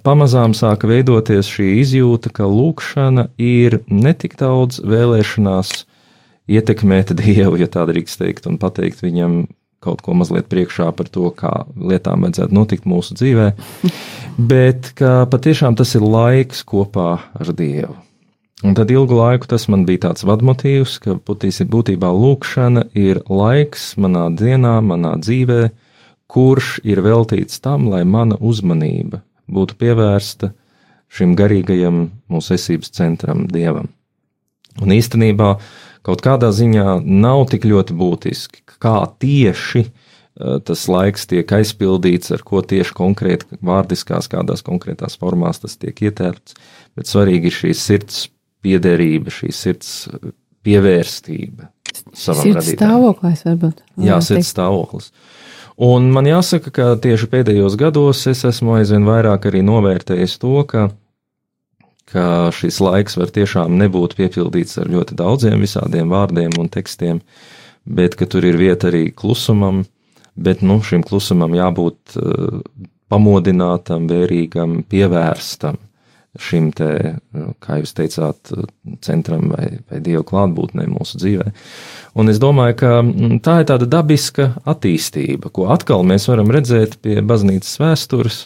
Pamazām 0.04 0.52
sāka 0.56 0.88
veidoties 0.90 1.48
šī 1.48 1.78
izjūta, 1.80 2.30
ka 2.34 2.48
lūkšana 2.50 3.28
ir 3.40 3.80
ne 3.88 4.12
tik 4.12 4.36
daudz 4.40 4.82
vēlēšanās 4.84 5.72
ietekmēt 6.48 7.14
Dievu, 7.16 7.60
ja 7.60 7.68
tā 7.72 7.86
drīkst 7.88 8.20
teikt, 8.20 8.48
un 8.50 8.58
pateikt 8.60 9.00
viņam, 9.04 9.46
kaut 9.84 10.02
ko 10.04 10.16
mazliet 10.18 10.48
priekšā 10.50 10.90
par 10.96 11.08
to, 11.12 11.30
kā 11.32 11.52
lietām 11.76 12.26
vajadzētu 12.26 12.56
notikt 12.56 12.88
mūsu 12.90 13.16
dzīvē, 13.18 13.52
bet 14.52 14.92
ka 14.98 15.22
patiešām 15.30 15.78
tas 15.78 15.94
ir 15.96 16.04
laiks 16.04 16.64
kopā 16.68 17.14
ar 17.38 17.54
Dievu. 17.56 17.96
Un 18.66 18.74
tad 18.74 18.90
ilgu 18.90 19.14
laiku 19.14 19.46
tas 19.46 19.68
man 19.70 19.84
bija 19.86 20.08
tāds 20.08 20.24
vadmotīvs, 20.26 20.96
ka 21.04 21.14
būtībā 21.22 22.08
lūkšana 22.10 22.88
ir 22.98 23.20
laiks 23.30 23.92
manā 24.02 24.24
dienā, 24.34 24.80
manā 24.82 25.12
dzīvē, 25.22 25.68
kurš 26.26 26.80
ir 26.82 27.00
veltīts 27.06 27.62
tam, 27.62 27.86
lai 27.92 28.02
mana 28.02 28.34
uzmanība 28.40 29.22
būtu 29.48 29.78
pievērsta 29.78 30.50
šim 31.08 31.36
garīgajam 31.38 32.08
mūsu 32.28 32.56
esības 32.58 32.90
centram, 32.98 33.46
Dievam. 33.48 33.88
Un 34.82 34.92
īstenībā 34.94 35.54
kaut 36.06 36.22
kādā 36.24 36.50
ziņā 36.54 36.98
nav 37.04 37.46
tik 37.52 37.64
ļoti 37.66 37.94
būtiski, 37.98 38.64
kā 38.82 39.00
tieši 39.22 39.84
eh, 39.84 40.58
tas 40.66 40.82
laiks 40.90 41.30
tiek 41.30 41.54
aizpildīts, 41.60 42.34
ar 42.34 42.42
ko 42.42 42.60
tieši 42.62 42.94
konkrēti 42.98 43.62
vārdiskās, 43.62 44.28
kādās 44.34 44.66
konkrētās 44.66 45.14
formās 45.18 45.62
tas 45.62 45.78
tiek 45.78 46.02
ietērpts, 46.10 46.58
bet 46.98 47.10
svarīgi 47.10 47.52
ir 47.52 47.56
šī 47.62 47.72
sirds 47.78 48.26
piederība, 48.64 49.32
šī 49.32 49.50
sirds 49.54 49.92
pievērstība 50.66 51.70
savam 52.12 52.44
sirds 52.44 52.60
radītājam. 52.60 52.78
stāvoklis 52.78 53.44
varbūt. 53.46 53.82
Jā, 54.04 54.20
sirds 54.24 54.52
stāvoklis. 54.54 55.10
Un 55.88 56.08
man 56.14 56.26
jāsaka, 56.26 56.72
ka 56.74 56.86
tieši 57.02 57.28
pēdējos 57.30 57.76
gados 57.78 58.24
es 58.30 58.42
esmu 58.48 58.78
aizvien 58.80 59.06
vairāk 59.06 59.46
arī 59.50 59.62
novērtējis 59.66 60.34
to, 60.42 60.54
ka, 60.70 60.88
ka 62.10 62.24
šis 62.54 62.80
laiks 62.82 63.18
var 63.20 63.30
tiešām 63.34 63.78
nebūt 63.78 64.16
piepildīts 64.18 64.80
ar 64.82 64.90
ļoti 64.90 65.18
daudziem 65.18 65.62
visādiem 65.62 66.10
vārdiem 66.10 66.58
un 66.58 66.70
tekstiem, 66.72 67.22
bet 67.86 68.18
ka 68.18 68.26
tur 68.26 68.46
ir 68.48 68.58
vieta 68.58 68.90
arī 68.90 69.08
klusumam, 69.14 69.84
bet 70.34 70.66
nu, 70.66 70.80
šim 70.82 71.06
klusumam 71.06 71.54
jābūt 71.54 72.18
uh, 72.18 72.58
pamodinātam, 73.08 74.10
vērīgam, 74.10 74.82
pievērstam 74.90 75.78
šim 76.42 76.70
te, 76.76 76.90
uh, 77.14 77.48
kā 77.64 77.80
jūs 77.80 77.94
teicāt, 77.98 78.52
centram 79.04 79.48
vai, 79.52 79.78
vai 79.90 80.02
dievu 80.04 80.24
klātbūtnē 80.28 80.88
mūsu 80.90 81.20
dzīvē. 81.22 81.50
Un 82.18 82.32
es 82.32 82.40
domāju, 82.42 82.78
ka 82.82 82.92
mm, 83.02 83.40
tā 83.44 83.60
ir 83.62 83.70
tāda 83.70 83.88
dabiska 83.90 84.52
attīstība, 84.68 85.52
ko 85.54 85.68
atkal 85.74 86.06
mēs 86.06 86.28
varam 86.30 86.52
redzēt 86.54 86.98
pie 87.04 87.18
baznīcas 87.24 87.74
vēstures, 87.82 88.38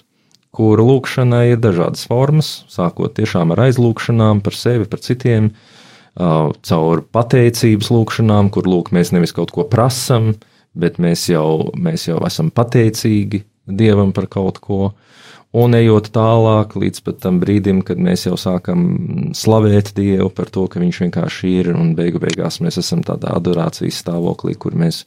kur 0.52 0.82
lūkšanai 0.84 1.46
ir 1.54 1.60
dažādas 1.64 2.04
formas, 2.08 2.54
sākot 2.72 3.14
tiešām 3.16 3.54
ar 3.54 3.68
aizlūkšanām 3.68 4.42
par 4.44 4.56
sevi, 4.56 4.88
par 4.88 5.00
citiem, 5.04 5.52
uh, 5.52 6.50
caur 6.68 7.04
pateicības 7.12 7.88
lūkšanām, 7.94 8.52
kur 8.52 8.68
lūk, 8.68 8.92
mēs 8.92 9.14
nevis 9.16 9.32
kaut 9.36 9.54
ko 9.54 9.64
prasam, 9.68 10.34
bet 10.76 11.00
mēs 11.00 11.28
jau, 11.32 11.72
mēs 11.76 12.08
jau 12.08 12.20
esam 12.28 12.52
pateicīgi 12.52 13.46
Dievam 13.62 14.10
par 14.10 14.26
kaut 14.26 14.58
ko. 14.58 14.92
Un 15.52 15.76
ejot 15.76 16.08
tālāk 16.14 16.72
līdz 16.80 17.02
tam 17.20 17.36
brīdim, 17.42 17.82
kad 17.84 17.98
mēs 18.00 18.24
jau 18.24 18.38
sākam 18.40 19.32
slavēt 19.36 19.90
Dievu 19.98 20.30
par 20.32 20.48
to, 20.48 20.64
ka 20.64 20.80
Viņš 20.80 21.00
vienkārši 21.04 21.50
ir, 21.60 21.74
un 21.76 21.92
beigu 21.98 22.22
beigās 22.22 22.62
mēs 22.64 22.80
esam 22.80 23.02
tādā 23.04 23.34
adorācijas 23.36 23.98
stāvoklī, 24.00 24.54
kur 24.56 24.72
mēs, 24.80 25.02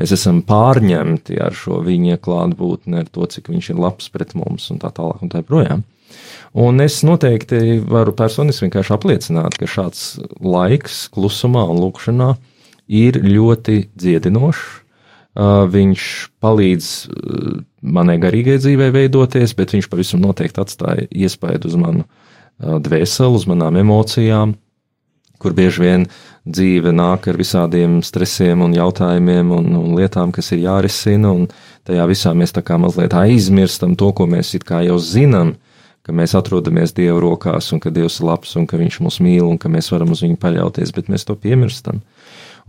mēs 0.00 0.14
esam 0.16 0.40
pārņemti 0.48 1.36
ar 1.36 1.52
šo 1.52 1.82
viņa 1.84 2.16
klātbūtni, 2.24 3.02
ar 3.02 3.10
to, 3.12 3.28
cik 3.28 3.52
Viņš 3.52 3.74
ir 3.74 3.82
labs 3.84 4.08
pret 4.08 4.32
mums, 4.38 4.70
un 4.72 4.80
tā 4.80 4.88
tālāk 4.88 5.20
un 5.20 5.34
tā 5.34 5.44
projām. 5.44 5.84
Un 6.56 6.80
es 6.80 7.02
noteikti 7.04 7.82
varu 7.84 8.14
personiski 8.16 8.64
vienkārši 8.64 8.94
apliecināt, 8.96 9.58
ka 9.60 9.68
šāds 9.68 10.14
laiks 10.40 11.10
klusumā 11.12 11.66
un 11.68 11.82
lūkšanā 11.82 12.30
ir 12.88 13.20
ļoti 13.20 13.90
dziedinošs. 13.98 14.83
Viņš 15.34 16.02
palīdz 16.38 16.90
manai 17.82 18.20
garīgai 18.22 18.60
dzīvei 18.62 18.92
veidoties, 18.94 19.54
bet 19.58 19.74
viņš 19.74 19.88
pavisam 19.90 20.22
noteikti 20.22 20.62
atstāja 20.62 21.08
iespaidu 21.10 21.72
uz 21.72 21.74
manu 21.78 22.04
dvēseli, 22.60 23.34
uz 23.34 23.48
manām 23.50 23.80
emocijām, 23.80 24.54
kur 25.42 25.56
bieži 25.56 25.82
vien 25.82 26.06
dzīve 26.46 26.92
nāk 26.94 27.26
ar 27.28 27.38
visādiem 27.40 27.98
stresiem 28.06 28.62
un 28.62 28.76
jautājumiem 28.76 29.50
un, 29.56 29.68
un 29.80 29.92
lietām, 29.98 30.32
kas 30.32 30.52
ir 30.54 30.62
jārisina, 30.68 31.32
un 31.34 31.48
tajā 31.88 32.06
visā 32.08 32.32
mēs 32.36 32.54
tā 32.54 32.62
kā 32.64 32.78
mazliet 32.80 33.16
aizmirstam 33.18 33.96
to, 33.98 34.12
ko 34.16 34.28
mēs 34.30 34.54
it 34.54 34.64
kā 34.68 34.84
jau 34.86 35.00
zinām, 35.02 35.56
ka 36.04 36.12
mēs 36.12 36.36
atrodamies 36.36 36.92
Dieva 36.96 37.16
rokās 37.20 37.72
un 37.72 37.80
ka 37.80 37.90
Dievs 37.90 38.20
ir 38.20 38.28
labs 38.28 38.54
un 38.60 38.68
ka 38.68 38.78
Viņš 38.80 39.00
mūs 39.00 39.20
mīl 39.24 39.48
un 39.48 39.58
ka 39.58 39.72
mēs 39.72 39.88
varam 39.92 40.12
uz 40.12 40.22
viņu 40.24 40.36
paļauties, 40.40 40.92
bet 40.94 41.08
mēs 41.12 41.24
to 41.24 41.34
piemirstam. 41.34 42.02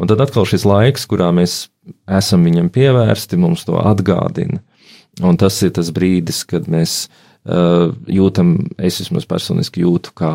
Un 0.01 0.09
tad 0.11 0.21
atkal 0.23 0.47
šis 0.47 0.65
laiks, 0.67 1.05
kurā 1.07 1.29
mēs 1.35 1.67
esam 2.11 2.43
viņam 2.47 2.71
pievērsti, 2.75 3.39
mums 3.39 3.63
to 3.67 3.77
atgādina. 3.79 4.59
Un 5.23 5.37
tas 5.39 5.61
ir 5.63 5.71
tas 5.77 5.93
brīdis, 5.95 6.43
kad 6.49 6.67
mēs 6.71 7.05
jūtam, 7.45 8.55
es 8.81 8.97
vismaz 9.03 9.27
personiski 9.29 9.83
jūtu, 9.85 10.15
kā 10.17 10.31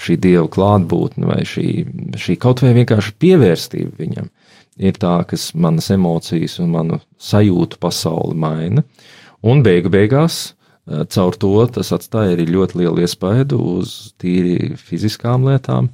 šī 0.00 0.16
dieva 0.20 0.46
klātbūtne 0.52 1.28
vai 1.28 1.40
šī, 1.48 1.66
šī 2.20 2.36
kaut 2.40 2.62
vai 2.62 2.74
vienkārši 2.76 3.16
pievērstība 3.20 3.96
viņam 3.98 4.28
ir 4.80 4.96
tā, 5.00 5.16
kas 5.28 5.50
manas 5.54 5.90
emocijas 5.92 6.58
un 6.62 6.70
manu 6.76 7.00
sajūtu 7.20 7.80
pasauli 7.80 8.36
maina. 8.38 8.84
Un 9.40 9.64
beigu 9.64 9.90
beigās 9.92 10.52
caur 10.86 11.36
to 11.38 11.52
tas 11.72 11.92
atstāja 11.96 12.34
arī 12.34 12.46
ļoti 12.50 12.80
lielu 12.82 13.04
iespaidu 13.04 13.58
uz 13.78 14.12
tīri 14.20 14.76
fiziskām 14.80 15.46
lietām, 15.48 15.90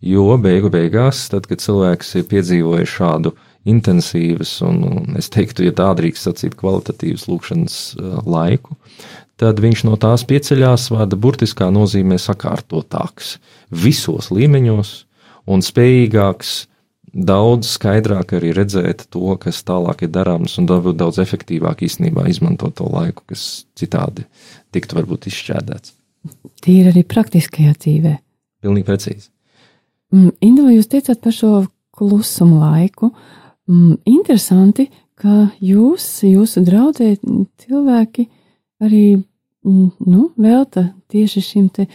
jo 0.00 0.26
beigu 0.40 0.70
beigās, 0.72 1.28
tad, 1.32 1.46
kad 1.50 1.62
cilvēks 1.62 2.16
ir 2.20 2.28
piedzīvojis 2.30 2.96
šādu 2.98 3.34
intensīvas 3.68 4.54
un, 4.64 4.80
un 4.88 5.20
es 5.20 5.28
teiktu, 5.32 5.66
ja 5.66 5.74
tā 5.76 5.90
drīkst 5.98 6.30
sacīt, 6.30 6.56
kvalitatīvas 6.60 7.26
lūkšanas 7.28 7.76
laiku, 8.24 8.78
tad 9.40 9.60
viņš 9.60 9.84
no 9.88 9.98
tās 10.00 10.24
pieceļās 10.28 10.88
vārda 10.94 11.18
burtiskā 11.20 11.68
nozīmē 11.72 12.16
sakārtotāks 12.20 13.36
visos 13.70 14.30
līmeņos 14.32 14.94
un 15.50 15.64
spējīgāks 15.64 16.56
daudz 17.10 17.72
skaidrāk 17.74 18.36
arī 18.38 18.52
redzēt 18.54 19.06
to, 19.10 19.34
kas 19.42 19.62
tālāk 19.66 20.04
ir 20.06 20.12
darāms, 20.14 20.56
un 20.60 20.68
daudz, 20.70 20.92
daudz 20.96 21.18
efektīvāk 21.22 21.82
īstenībā 21.86 22.28
izmantot 22.30 22.76
to 22.78 22.86
laiku, 22.90 23.24
kas 23.32 23.66
citādi 23.78 24.26
tiktu 24.74 24.98
varbūt 25.00 25.26
izšķērdēts. 25.30 25.96
Tīri 26.62 26.92
arī 26.92 27.04
praktiskajā 27.08 27.74
dzīvē. 27.80 28.14
Pilnīgi 28.60 28.86
precīzi. 28.86 29.30
Mm, 30.10 30.32
Indu, 30.42 30.66
jūs 30.74 30.90
teicāt 30.90 31.20
par 31.22 31.34
šo 31.34 31.52
klusumu 31.94 32.60
laiku? 32.62 33.12
Mm, 33.70 34.00
interesanti, 34.10 34.88
ka 35.20 35.50
jūs, 35.62 36.06
jūsu 36.26 36.64
draudzē 36.66 37.12
cilvēki 37.62 38.26
arī 38.82 39.04
mm, 39.20 39.90
nu, 40.08 40.30
velta 40.40 40.88
tieši 41.12 41.44
šim 41.44 41.68
te 41.74 41.86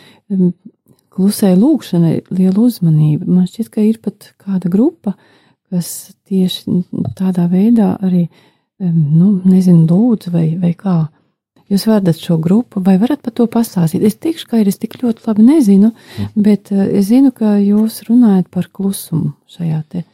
klusai 1.15 1.56
lūkšanai 1.58 2.15
lielu 2.36 2.67
uzmanību. 2.69 3.28
Man 3.28 3.47
šķiet, 3.49 3.71
ka 3.73 3.84
ir 3.84 3.99
pat 4.04 4.32
kāda 4.41 4.71
grupa, 4.71 5.15
kas 5.71 6.13
tieši 6.28 6.82
tādā 7.17 7.47
veidā 7.51 7.95
arī, 8.04 8.28
nu, 8.80 9.39
nezinu, 9.47 9.86
lūdzu 9.89 10.34
vai, 10.36 10.47
vai 10.62 10.73
kā. 10.78 11.06
Jūs 11.71 11.88
varat 11.89 12.19
šo 12.21 12.38
grupu, 12.41 12.82
vai 12.86 12.97
varat 13.01 13.23
par 13.25 13.34
to 13.34 13.47
pastāstīt? 13.49 14.04
Es 14.06 14.19
teikšu, 14.21 14.49
ka 14.51 14.60
ir, 14.62 14.69
es 14.69 14.78
tik 14.78 14.99
ļoti 15.01 15.25
labi 15.25 15.45
nezinu, 15.47 15.91
mm. 15.91 16.34
bet 16.45 16.69
uh, 16.75 16.86
es 16.86 17.10
zinu, 17.10 17.34
ka 17.34 17.56
jūs 17.58 18.04
runājat 18.10 18.51
par 18.54 18.69
klusumu 18.69 19.34
šajā 19.49 19.82
te 19.89 20.06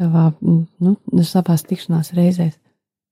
savā, 0.00 0.30
nu, 0.42 0.96
savās 1.22 1.66
tikšanās 1.68 2.14
reizēs. 2.16 2.56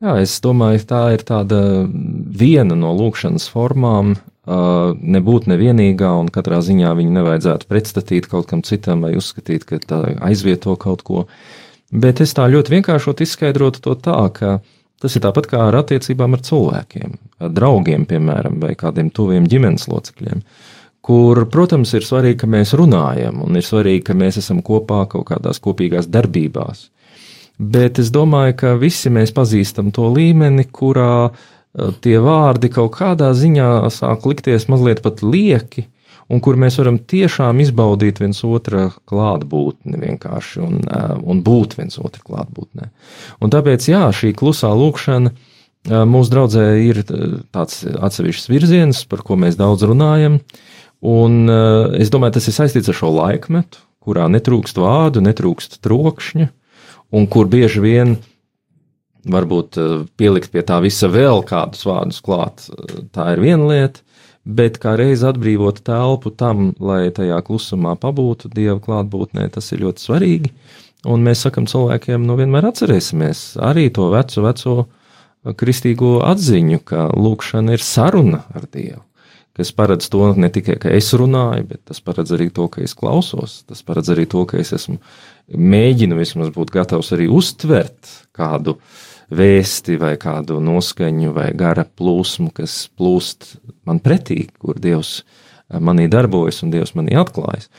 Jā, 0.03 0.17
es 0.19 0.35
domāju, 0.43 0.83
tā 0.89 1.03
ir 1.15 1.23
tāda 1.23 1.59
viena 1.87 2.75
no 2.75 2.91
lūkšanas 2.99 3.45
formām, 3.53 4.17
nebūt 4.43 5.47
nevienīgā, 5.47 6.09
un 6.19 6.31
katrā 6.35 6.59
ziņā 6.67 6.91
viņu 6.99 7.13
nevajadzētu 7.15 7.69
pretstatīt 7.71 8.27
kaut 8.27 8.49
kam 8.51 8.65
citam 8.67 9.05
vai 9.07 9.15
uzskatīt, 9.15 9.65
ka 9.65 9.79
tā 9.79 10.01
aizvieto 10.19 10.75
kaut 10.75 11.05
ko. 11.07 11.27
Bet 11.93 12.21
es 12.25 12.35
tā 12.35 12.49
ļoti 12.51 12.75
vienkāršot 12.75 13.23
izskaidrotu 13.23 13.85
to 13.85 13.95
tā, 13.95 14.19
ka 14.35 14.59
tas 15.03 15.17
ir 15.19 15.25
tāpat 15.25 15.49
kā 15.51 15.65
ar 15.69 15.81
attiecībām 15.83 16.37
ar 16.39 16.45
cilvēkiem, 16.47 17.17
ar 17.43 17.53
draugiem, 17.53 18.07
piemēram, 18.09 18.61
vai 18.63 18.77
kādiem 18.79 19.11
tuviem 19.15 19.49
ģimenes 19.51 19.89
locekļiem. 19.91 20.45
Kur, 21.03 21.43
protams, 21.51 21.93
ir 21.99 22.07
svarīgi, 22.07 22.39
ka 22.45 22.51
mēs 22.51 22.77
runājam, 22.79 23.41
un 23.43 23.59
ir 23.59 23.67
svarīgi, 23.67 24.05
ka 24.07 24.15
mēs 24.15 24.39
esam 24.39 24.63
kopā 24.63 25.03
kaut 25.11 25.27
kādās 25.33 25.59
kopīgās 25.63 26.07
darbībās. 26.07 26.87
Bet 27.59 27.99
es 27.99 28.13
domāju, 28.15 28.55
ka 28.61 28.77
visi 28.79 29.11
mēs 29.13 29.35
pazīstam 29.35 29.91
to 29.95 30.07
līmeni, 30.15 30.65
kurā 30.71 31.17
uh, 31.27 31.43
Eh, 31.73 31.93
tie 32.05 32.19
vārdi 32.21 32.69
kaut 32.73 32.93
kādā 32.99 33.31
ziņā 33.33 33.89
sāk 33.93 34.27
likties 34.29 34.69
mazliet 34.69 35.01
pat 35.05 35.23
lieki, 35.25 35.87
un 36.31 36.43
kur 36.45 36.59
mēs 36.61 36.79
varam 36.81 36.99
tiešām 36.99 37.63
izbaudīt 37.65 38.21
viens 38.23 38.43
otra 38.47 38.91
klātbūtni 39.11 40.01
vienkārši 40.03 40.63
un, 40.63 40.81
eh, 40.87 41.15
un 41.23 41.43
būt 41.43 41.79
viens 41.79 41.99
otra 41.99 42.23
klātbūtnē. 42.23 42.91
Un 43.41 43.51
tāpēc, 43.51 43.89
jā, 43.89 44.05
šī 44.15 44.35
klusā 44.39 44.71
lūkšana 44.71 45.33
eh, 45.33 46.05
mūsu 46.07 46.35
draudzē 46.35 46.67
ir 46.83 47.03
tāds 47.51 47.83
atsevišķs 47.85 48.51
virziens, 48.53 49.05
par 49.05 49.25
ko 49.27 49.37
mēs 49.37 49.59
daudz 49.59 49.83
runājam, 49.89 50.41
un 51.03 51.51
es 51.99 52.13
domāju, 52.15 52.37
tas 52.37 52.47
ir 52.47 52.55
saistīts 52.55 52.93
ar 52.93 52.95
šo 52.95 53.09
laikmetu, 53.11 53.81
kurā 54.03 54.29
netrūkst 54.31 54.79
vārdu, 54.79 55.23
netrūkst 55.23 55.81
trokšņa, 55.83 56.47
un 57.11 57.27
kur 57.27 57.51
bieži 57.51 57.83
vien 57.83 58.15
varbūt 59.29 59.79
eh, 59.79 59.93
pielikt 60.19 60.53
pie 60.53 60.65
tā 60.67 60.81
visa 60.83 61.11
vēl 61.11 61.45
kādus 61.47 61.85
vārdus 61.87 62.23
klāt, 62.25 62.67
eh, 62.71 63.05
tā 63.15 63.33
ir 63.35 63.43
viena 63.45 63.69
lieta, 63.69 64.03
bet 64.45 64.79
kā 64.83 64.95
reiz 64.99 65.23
atbrīvot 65.27 65.83
telpu 65.87 66.33
tam, 66.35 66.73
lai 66.83 67.11
tajā 67.15 67.39
klusumā 67.47 67.95
pabūtu 68.01 68.51
Dieva 68.53 68.79
klātbūtnē, 68.83 69.49
tas 69.55 69.71
ir 69.73 69.85
ļoti 69.87 70.07
svarīgi. 70.07 70.53
Un 71.13 71.23
mēs 71.27 71.45
sakam 71.47 71.67
cilvēkiem, 71.67 72.27
nu 72.27 72.37
vienmēr 72.39 72.69
atcerēsimies 72.71 73.57
arī 73.63 73.89
to 73.95 74.09
veco, 74.13 74.45
veco 74.47 74.75
kristīgo 75.59 76.21
atziņu, 76.27 76.83
ka 76.87 77.09
lūkšana 77.15 77.75
ir 77.75 77.83
saruna 77.83 78.45
ar 78.55 78.69
Dievu 78.69 79.03
kas 79.53 79.69
paredz 79.77 80.07
to 80.09 80.31
ne 80.41 80.49
tikai, 80.49 80.79
ka 80.81 80.89
es 80.97 81.11
runāju, 81.13 81.67
bet 81.69 81.83
tas 81.91 81.99
paredz 82.01 82.31
arī 82.33 82.47
to, 82.57 82.71
ka 82.73 82.81
es 82.81 82.95
klausos. 82.97 83.59
Tas 83.69 83.83
paredz 83.85 84.09
arī 84.15 84.25
to, 84.25 84.47
ka 84.49 84.57
es 84.57 84.73
esmu 84.73 84.97
mēģinu 85.53 86.17
vismaz 86.17 86.49
būt 86.55 86.73
gatavs 86.73 87.13
arī 87.13 87.27
uztvert 87.29 88.09
kādu 88.33 88.79
uh, 88.79 89.03
vēsti 89.37 89.99
vai 90.01 90.15
kādu 90.21 90.59
noskaņu 90.63 91.33
vai 91.37 91.51
gara 91.57 91.85
plūsmu, 91.85 92.53
kas 92.55 92.87
plūst 92.99 93.57
man 93.89 94.01
pretī, 94.03 94.47
kur 94.63 94.81
Dievs 94.81 95.21
eh, 95.23 95.79
manī 95.81 96.09
darbojas 96.13 96.63
un 96.65 96.73
Dievs 96.75 96.95
manī 96.99 97.17
atklājas. 97.19 97.71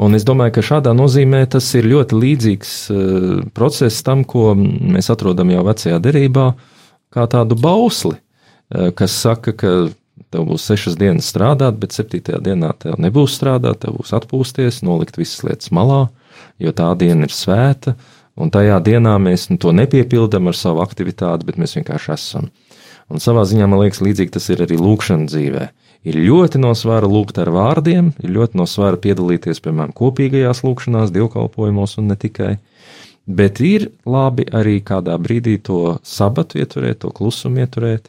Un 0.00 0.16
es 0.16 0.24
domāju, 0.24 0.54
ka 0.56 0.64
šādā 0.64 0.94
nozīmē 0.96 1.42
tas 1.50 1.66
ir 1.76 1.84
ļoti 1.90 2.16
līdzīgs 2.16 2.74
uh, 2.94 3.40
process 3.52 4.04
tam, 4.06 4.22
ko 4.24 4.54
mēs 4.56 5.10
atrodam 5.12 5.50
jau 5.52 5.64
vecajā 5.66 5.98
derībā, 6.00 6.44
kā 7.12 7.26
tādu 7.28 7.58
bausli, 7.60 8.14
uh, 8.14 8.94
kas 8.96 9.18
saka, 9.26 9.52
ka 9.52 9.72
tev 10.32 10.46
būs 10.48 10.64
sešas 10.70 10.96
dienas 10.96 11.28
strādāt, 11.28 11.76
bet 11.82 11.92
septītajā 11.92 12.40
dienā 12.46 12.70
tev 12.80 12.96
nebūs 13.02 13.34
strādāt, 13.36 13.82
tev 13.82 13.98
būs 13.98 14.14
atpūsties, 14.16 14.80
nolikt 14.86 15.20
visas 15.20 15.42
lietas 15.44 15.74
malā, 15.74 16.06
jo 16.62 16.72
tā 16.72 16.88
diena 16.96 17.28
ir 17.28 17.36
svēta, 17.36 17.92
uh, 17.98 18.19
Un 18.40 18.48
tajā 18.48 18.78
dienā 18.80 19.18
mēs 19.20 19.50
nu, 19.50 19.58
to 19.60 19.72
nepiepildām 19.76 20.48
ar 20.48 20.56
savu 20.56 20.80
aktivitāti, 20.84 21.44
bet 21.48 21.58
mēs 21.60 21.76
vienkārši 21.76 22.12
esam. 22.14 22.48
Un 23.10 23.20
savā 23.20 23.42
ziņā 23.48 23.66
man 23.68 23.82
liekas, 23.82 24.00
līdzīgi 24.06 24.32
tas 24.36 24.46
ir 24.52 24.62
arī 24.64 24.78
lūkšana 24.80 25.28
dzīvē. 25.28 25.66
Ir 26.08 26.16
ļoti 26.16 26.60
no 26.62 26.70
svara 26.78 27.08
lūgt 27.10 27.40
ar 27.42 27.50
vārdiem, 27.52 28.14
ir 28.22 28.32
ļoti 28.32 28.56
no 28.56 28.64
svara 28.70 28.96
piedalīties, 29.02 29.60
piemēram, 29.60 29.92
kopīgajās 29.98 30.62
lūkšanās, 30.64 31.12
dievkalpojumos 31.12 31.98
un 32.00 32.08
ne 32.08 32.16
tikai. 32.16 32.54
Bet 33.28 33.60
ir 33.60 33.90
labi 34.08 34.48
arī 34.56 34.78
kādā 34.80 35.18
brīdī 35.20 35.58
to 35.66 35.98
sabatu 36.06 36.62
ieturēt, 36.62 37.02
to 37.04 37.12
klusumu 37.12 37.60
ieturēt 37.66 38.08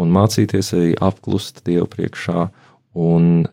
un 0.00 0.16
mācīties 0.16 0.72
arī 0.78 0.96
apklust 0.96 1.60
Dievu 1.68 1.90
priekšā 1.92 2.48
un 2.96 3.46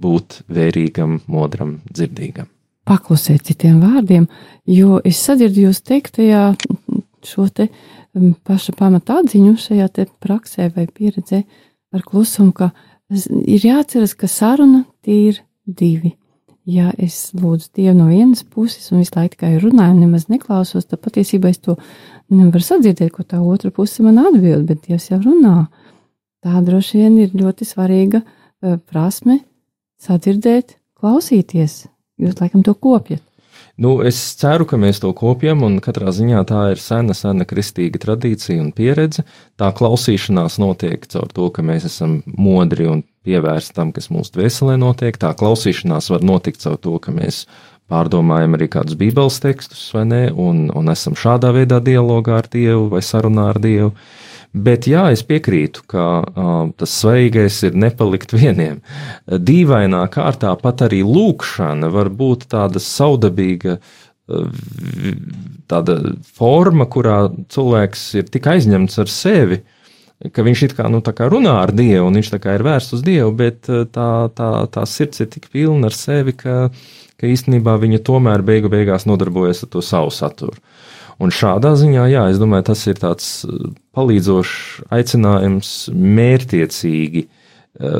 būt 0.00 0.40
vērīgam, 0.48 1.20
modram, 1.28 1.80
dzirdīgam 1.92 2.55
paklusēt 2.86 3.48
citiem 3.50 3.80
vārdiem, 3.82 4.26
jo 4.70 5.00
es 5.04 5.20
sadzirdu 5.26 5.66
jūs 5.66 5.82
teiktajā 5.86 6.48
šo 7.26 7.48
te 7.52 7.68
paša 8.46 8.74
pamata 8.78 9.20
atziņu 9.20 9.56
šajā 9.60 9.88
te 9.92 10.06
praksē 10.22 10.70
vai 10.74 10.86
pieredzē 10.86 11.42
ar 11.94 12.04
klusumu, 12.06 12.52
ka 12.52 12.70
ir 13.10 13.66
jāatceras, 13.66 14.14
ka 14.18 14.30
saruna 14.30 14.84
tie 15.04 15.18
ir 15.30 15.42
divi. 15.66 16.16
Ja 16.66 16.90
es 16.98 17.30
lūdzu 17.36 17.68
Dievu 17.78 17.94
no 17.94 18.08
vienas 18.10 18.42
puses 18.42 18.88
un 18.90 18.98
visu 18.98 19.14
laiku 19.14 19.36
tikai 19.36 19.52
runāju 19.62 19.94
un 19.94 20.00
nemaz 20.02 20.26
neklausos, 20.26 20.88
tad 20.90 20.98
patiesībā 21.04 21.52
es 21.52 21.60
to 21.62 21.76
nevaru 22.32 22.64
sadzirdēt, 22.66 23.12
ko 23.14 23.22
tā 23.22 23.38
otra 23.38 23.70
puse 23.70 24.02
man 24.02 24.18
atbild, 24.18 24.64
bet 24.66 24.82
Dievs 24.88 25.12
jau 25.12 25.20
runā. 25.22 25.68
Tā 26.42 26.58
droši 26.66 27.04
vien 27.04 27.20
ir 27.22 27.36
ļoti 27.38 27.68
svarīga 27.68 28.22
uh, 28.24 28.80
prasme 28.82 29.44
sadzirdēt, 30.02 30.74
klausīties, 30.98 31.84
Jūs 32.20 32.38
laikam 32.40 32.62
to 32.64 32.74
kopjat. 32.74 33.22
Nu, 33.76 33.98
es 34.08 34.16
ceru, 34.40 34.64
ka 34.64 34.78
mēs 34.80 35.02
to 35.02 35.10
kopjam, 35.16 35.60
un 35.66 35.76
katrā 35.84 36.08
ziņā 36.16 36.40
tā 36.48 36.62
ir 36.72 36.80
sena, 36.80 37.12
sena 37.12 37.44
kristīga 37.48 38.00
tradīcija 38.00 38.62
un 38.62 38.70
pieredze. 38.72 39.26
Tā 39.60 39.68
klausīšanās 39.76 40.56
notiek 40.62 41.04
caur 41.12 41.28
to, 41.36 41.50
ka 41.52 41.64
mēs 41.64 41.84
esam 41.90 42.22
modri 42.40 42.88
un 42.88 43.02
pievērsti 43.28 43.76
tam, 43.76 43.92
kas 43.92 44.08
mūsu 44.08 44.38
dvēselē 44.38 44.78
notiek. 44.80 45.18
Tā 45.20 45.34
klausīšanās 45.36 46.08
var 46.14 46.24
notikt 46.24 46.64
caur 46.64 46.80
to, 46.80 46.96
ka 47.04 47.12
mēs 47.12 47.44
pārdomājam 47.92 48.56
arī 48.56 48.70
kādus 48.72 48.96
bībeles 48.98 49.36
tekstus, 49.44 49.84
vai 49.94 50.06
ne, 50.08 50.22
un, 50.32 50.70
un 50.72 50.88
esam 50.90 51.14
šādā 51.18 51.52
veidā 51.54 51.82
dialogā 51.84 52.40
ar 52.40 52.48
Dievu 52.50 52.88
vai 52.96 53.04
sarunā 53.04 53.50
ar 53.52 53.60
Dievu. 53.62 53.92
Bet 54.52 54.86
jā, 54.88 55.08
es 55.12 55.22
piekrītu, 55.26 55.84
ka 55.90 56.06
tas 56.78 56.96
svarīgais 57.02 57.60
ir 57.68 57.76
nepalikt 57.76 58.32
vieniem. 58.36 58.80
Dīvainā 59.26 60.04
kārtā 60.12 60.54
pat 60.60 60.86
arī 60.86 61.02
lūkšana 61.06 61.90
var 61.92 62.10
būt 62.10 62.48
tāda 62.54 62.82
saudabīga 62.82 63.78
tāda 65.70 65.96
forma, 66.34 66.86
kurā 66.90 67.18
cilvēks 67.52 68.06
ir 68.18 68.30
tik 68.32 68.48
aizņemts 68.50 68.98
ar 69.02 69.12
sevi 69.12 69.60
ka 70.32 70.44
viņš 70.46 70.62
it 70.66 70.74
kā, 70.76 70.88
nu, 70.92 71.02
kā 71.04 71.28
runā 71.30 71.58
ar 71.62 71.72
Dievu, 71.76 72.06
un 72.08 72.16
viņš 72.18 72.30
ir 72.40 72.64
vērsts 72.64 72.96
uz 72.96 73.02
Dievu, 73.04 73.32
bet 73.36 73.68
tā, 73.68 74.10
tā, 74.32 74.50
tā 74.72 74.86
sirds 74.88 75.20
ir 75.20 75.28
tik 75.32 75.50
pilna 75.52 75.90
ar 75.90 75.96
sevi, 75.96 76.32
ka, 76.36 76.70
ka 77.20 77.28
īstenībā 77.28 77.76
viņa 77.82 78.00
tomēr 78.06 78.44
beigu 78.46 78.72
beigās 78.72 79.06
nodarbojas 79.08 79.64
ar 79.66 79.72
to 79.74 79.84
savu 79.84 80.12
saturu. 80.14 80.56
Un 81.22 81.32
šādā 81.32 81.72
ziņā, 81.80 82.04
jā, 82.12 82.26
es 82.32 82.40
domāju, 82.40 82.68
tas 82.72 82.82
ir 82.90 83.00
tāds 83.00 83.30
uh, 83.48 83.70
palīdzošs 83.96 84.86
aicinājums 84.92 85.72
mērtiecīgi 85.96 87.28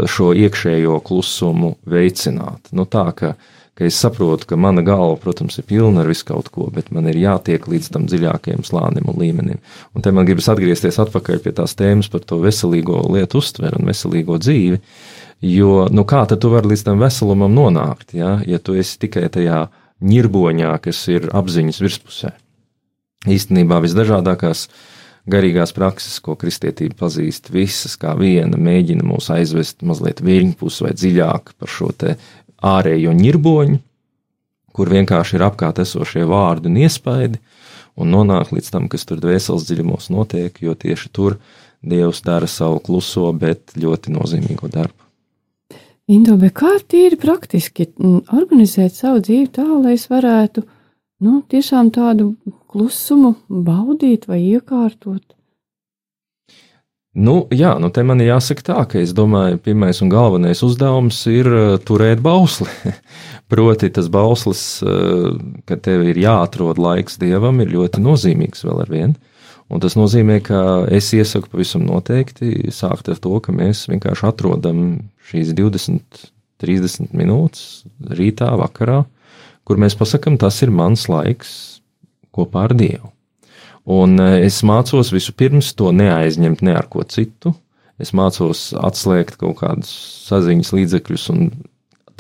šo 0.09 0.33
iekšējo 0.37 1.01
klusumu 1.05 1.75
veicināt. 1.89 2.71
Nu, 2.77 2.87
tā, 2.89 3.05
ka, 3.17 3.33
ka 3.77 3.85
es 3.87 3.99
saprotu, 4.01 4.49
ka 4.49 4.59
mana 4.61 4.85
galva, 4.87 5.19
protams, 5.21 5.59
ir 5.61 5.67
pilna 5.69 6.03
ar 6.03 6.11
visu 6.11 6.27
kaut 6.29 6.49
ko, 6.53 6.69
bet 6.73 6.91
man 6.95 7.09
ir 7.11 7.19
jātiek 7.21 7.67
līdz 7.69 7.91
tam 7.95 8.07
dziļākajam 8.11 8.65
slānim 8.67 9.11
un 9.11 9.21
līmenim. 9.21 9.61
Un 9.95 10.05
te 10.05 10.13
man 10.17 10.29
gribas 10.29 10.49
atgriezties 10.53 11.01
atpakaļ 11.05 11.43
pie 11.45 11.53
tās 11.57 11.77
tēmas 11.79 12.11
par 12.13 12.25
to 12.25 12.41
veselīgo 12.45 13.05
lietu 13.13 13.43
uztveri 13.43 13.81
un 13.81 13.91
veselīgo 13.91 14.41
dzīvi. 14.41 14.81
Jo, 15.45 15.85
nu 15.93 16.07
kā 16.09 16.25
tad 16.29 16.41
tu 16.41 16.49
vari 16.55 16.73
līdz 16.73 16.87
tam 16.87 17.03
veselumam 17.03 17.53
nonākt, 17.53 18.17
ja, 18.17 18.39
ja 18.49 18.57
tu 18.59 18.79
esi 18.81 18.97
tikai 19.05 19.29
tajā 19.33 19.67
ņirboņā, 20.01 20.73
kas 20.85 21.03
ir 21.13 21.29
apziņas 21.37 21.85
virspusē? 21.85 22.33
Īstenībā 23.25 23.81
visdažādākās 23.83 24.67
garīgās 25.27 25.73
prakses, 25.75 26.21
ko 26.23 26.37
kristietība 26.39 27.01
pazīst, 27.07 27.51
visas 27.51 27.97
kā 27.99 28.15
viena 28.19 28.59
mēģina 28.61 29.07
mūs 29.07 29.31
aizvest 29.35 29.83
mazliet 29.87 30.23
viļņpus 30.23 30.83
vai 30.85 30.93
dziļāk 30.95 31.57
par 31.59 31.73
šo 31.73 31.91
ārējo 32.67 33.13
ņirboņu, 33.17 33.81
kur 34.77 34.93
vienkārši 34.93 35.39
ir 35.39 35.47
apkārt 35.49 35.81
esošie 35.83 36.25
vārdi 36.29 36.71
un 36.71 36.79
iespaidi, 36.85 37.41
un 37.97 38.13
nonāk 38.13 38.53
līdz 38.53 38.71
tam, 38.73 38.89
kas 38.93 39.07
tur 39.09 39.21
dvēseles 39.23 39.67
dziļumos 39.69 40.11
notiek, 40.13 40.57
jo 40.61 40.77
tieši 40.77 41.13
tur 41.13 41.41
Dievs 41.87 42.23
dara 42.25 42.49
savu 42.51 42.81
kluso, 42.83 43.29
bet 43.37 43.77
ļoti 43.79 44.11
nozīmīgo 44.11 44.71
darbu. 44.73 45.07
Indobe, 46.11 46.49
kā 46.55 46.73
tīri 46.87 47.19
praktiski 47.21 47.89
organizēt 48.35 48.95
savu 48.97 49.21
dzīvi 49.23 49.51
tā, 49.55 49.67
lai 49.83 49.95
es 49.95 50.07
varētu 50.11 50.65
nu, 51.23 51.41
tiešām 51.49 51.93
tādu 51.95 52.35
klusumu 52.71 53.35
baudīt 53.49 54.29
vai 54.31 54.43
iekārtot? 54.45 55.37
Nu, 57.17 57.47
jā, 57.49 57.71
nu 57.81 57.89
te 57.89 58.03
man 58.05 58.21
jāsaka 58.21 58.65
tā, 58.67 58.83
ka 58.91 58.99
es 59.01 59.15
domāju, 59.17 59.57
pirmais 59.65 60.03
un 60.05 60.11
galvenais 60.13 60.61
uzdevums 60.67 61.23
ir 61.33 61.49
uh, 61.49 61.79
turēt 61.81 62.21
bausli. 62.21 62.69
Proti, 63.53 63.89
tas 63.89 64.11
bauslis, 64.13 64.65
uh, 64.85 65.31
ka 65.65 65.79
tev 65.81 66.05
ir 66.11 66.21
jāatrod 66.21 66.77
laiks 66.77 67.17
dievam, 67.23 67.63
ir 67.65 67.73
ļoti 67.73 68.05
nozīmīgs 68.05 68.67
vēl 68.69 68.85
ar 68.85 68.93
vienu. 68.93 69.17
Un 69.73 69.81
tas 69.83 69.97
nozīmē, 69.97 70.43
ka 70.45 70.61
es 70.93 71.09
iesaku 71.17 71.49
pavisam 71.55 71.89
noteikti 71.89 72.69
sākt 72.75 73.09
ar 73.11 73.19
to, 73.19 73.33
ka 73.41 73.55
mēs 73.55 73.87
vienkārši 73.89 74.29
atrodam 74.29 74.83
šīs 75.31 75.57
20, 75.57 76.29
30 76.63 77.17
minūtes 77.17 77.65
rītā, 78.13 78.53
vakarā, 78.61 79.07
kur 79.67 79.81
mēs 79.83 79.99
pasakam, 79.99 80.39
tas 80.39 80.61
ir 80.63 80.73
mans 80.75 81.09
laiks 81.11 81.53
kopā 82.35 82.69
ar 82.69 82.75
Dievu. 82.79 83.11
Un 83.87 84.19
e, 84.19 84.29
es 84.47 84.63
mācos 84.67 85.13
vispirms 85.15 85.73
to 85.79 85.93
neaizņemt 85.95 86.65
ne 86.67 86.75
ar 86.79 86.89
ko 86.91 87.05
citu. 87.07 87.55
Es 88.03 88.13
mācos 88.17 88.69
atslēgt 88.77 89.39
kaut 89.41 89.61
kādus 89.63 89.93
saziņas 90.27 90.73
līdzekļus 90.77 91.31
un 91.33 91.47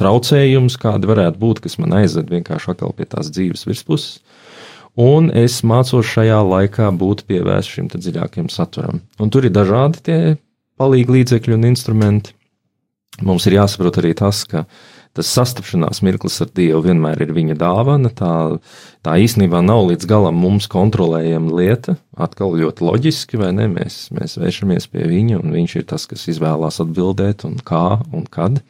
traucējumus, 0.01 0.79
kādi 0.81 1.09
varētu 1.09 1.41
būt, 1.41 1.61
kas 1.65 1.77
man 1.83 1.95
aizved 1.99 2.31
vienkārši 2.33 2.73
atkal 2.73 2.95
pie 2.97 3.09
tās 3.11 3.29
dzīves 3.33 3.67
virspuses. 3.69 4.21
Un 4.97 5.29
es 5.37 5.59
mācos 5.67 6.09
šajā 6.09 6.39
laikā 6.41 6.89
būt 6.97 7.27
pievērst 7.29 7.75
šim 7.75 7.91
dziļākajam 7.93 8.49
saturam. 8.53 9.03
Un 9.21 9.33
tur 9.33 9.45
ir 9.45 9.53
dažādi 9.53 10.01
tie 10.07 10.19
palīgi 10.81 11.19
līdzekļi 11.19 11.57
un 11.59 11.69
instrumenti. 11.69 12.33
Mums 13.25 13.45
ir 13.49 13.59
jāsaprot 13.59 13.99
arī 14.01 14.15
tas, 14.17 14.43
ka 14.49 14.65
uh, 14.65 14.81
tas 15.17 15.31
sastapšanās 15.33 16.03
mirklis 16.05 16.39
ar 16.45 16.51
Dievu 16.57 16.83
vienmēr 16.85 17.23
ir 17.25 17.33
viņa 17.37 17.57
dāvana. 17.61 18.11
Tā, 18.15 18.31
tā 19.07 19.17
īstenībā 19.23 19.63
nav 19.65 19.87
līdz 19.91 20.09
galam 20.11 20.39
mums 20.41 20.69
kontrolējama 20.73 21.57
lieta. 21.57 21.97
Atkal 22.21 22.57
ļoti 22.61 22.85
loģiski, 22.87 23.41
vai 23.41 23.53
ne? 23.57 23.69
Mēs, 23.73 24.07
mēs 24.17 24.37
vēršamies 24.41 24.89
pie 24.93 25.09
viņa, 25.09 25.41
un 25.41 25.57
viņš 25.57 25.77
ir 25.81 25.89
tas, 25.93 26.07
kas 26.11 26.29
izvēlās 26.33 26.81
atbildēt, 26.85 27.47
un 27.49 27.59
kā 27.65 28.01
un 28.13 28.29
kad. 28.31 28.61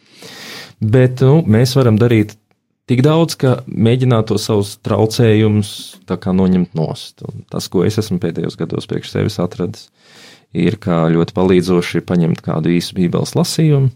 Bet 0.80 1.24
nu, 1.24 1.40
mēs 1.42 1.74
varam 1.78 1.98
darīt 1.98 2.36
tik 2.86 3.02
daudz, 3.02 3.34
ka 3.40 3.58
mēģināt 3.66 4.30
to 4.30 4.38
savus 4.38 4.76
traucējumus 4.86 5.74
noņemt 6.06 6.78
nost. 6.78 7.26
Un 7.26 7.42
tas, 7.50 7.66
ko 7.72 7.82
es 7.86 7.98
esmu 7.98 8.20
pēdējos 8.22 8.58
gados 8.60 8.86
priekš 8.86 9.16
sevis 9.16 9.40
atradis, 9.42 9.88
ir 10.54 10.78
ļoti 10.78 11.34
palīdzoši 11.36 12.06
paņemt 12.06 12.42
kādu 12.46 12.70
īsu 12.76 12.94
Bībeles 12.96 13.34
lasījumu 13.34 13.90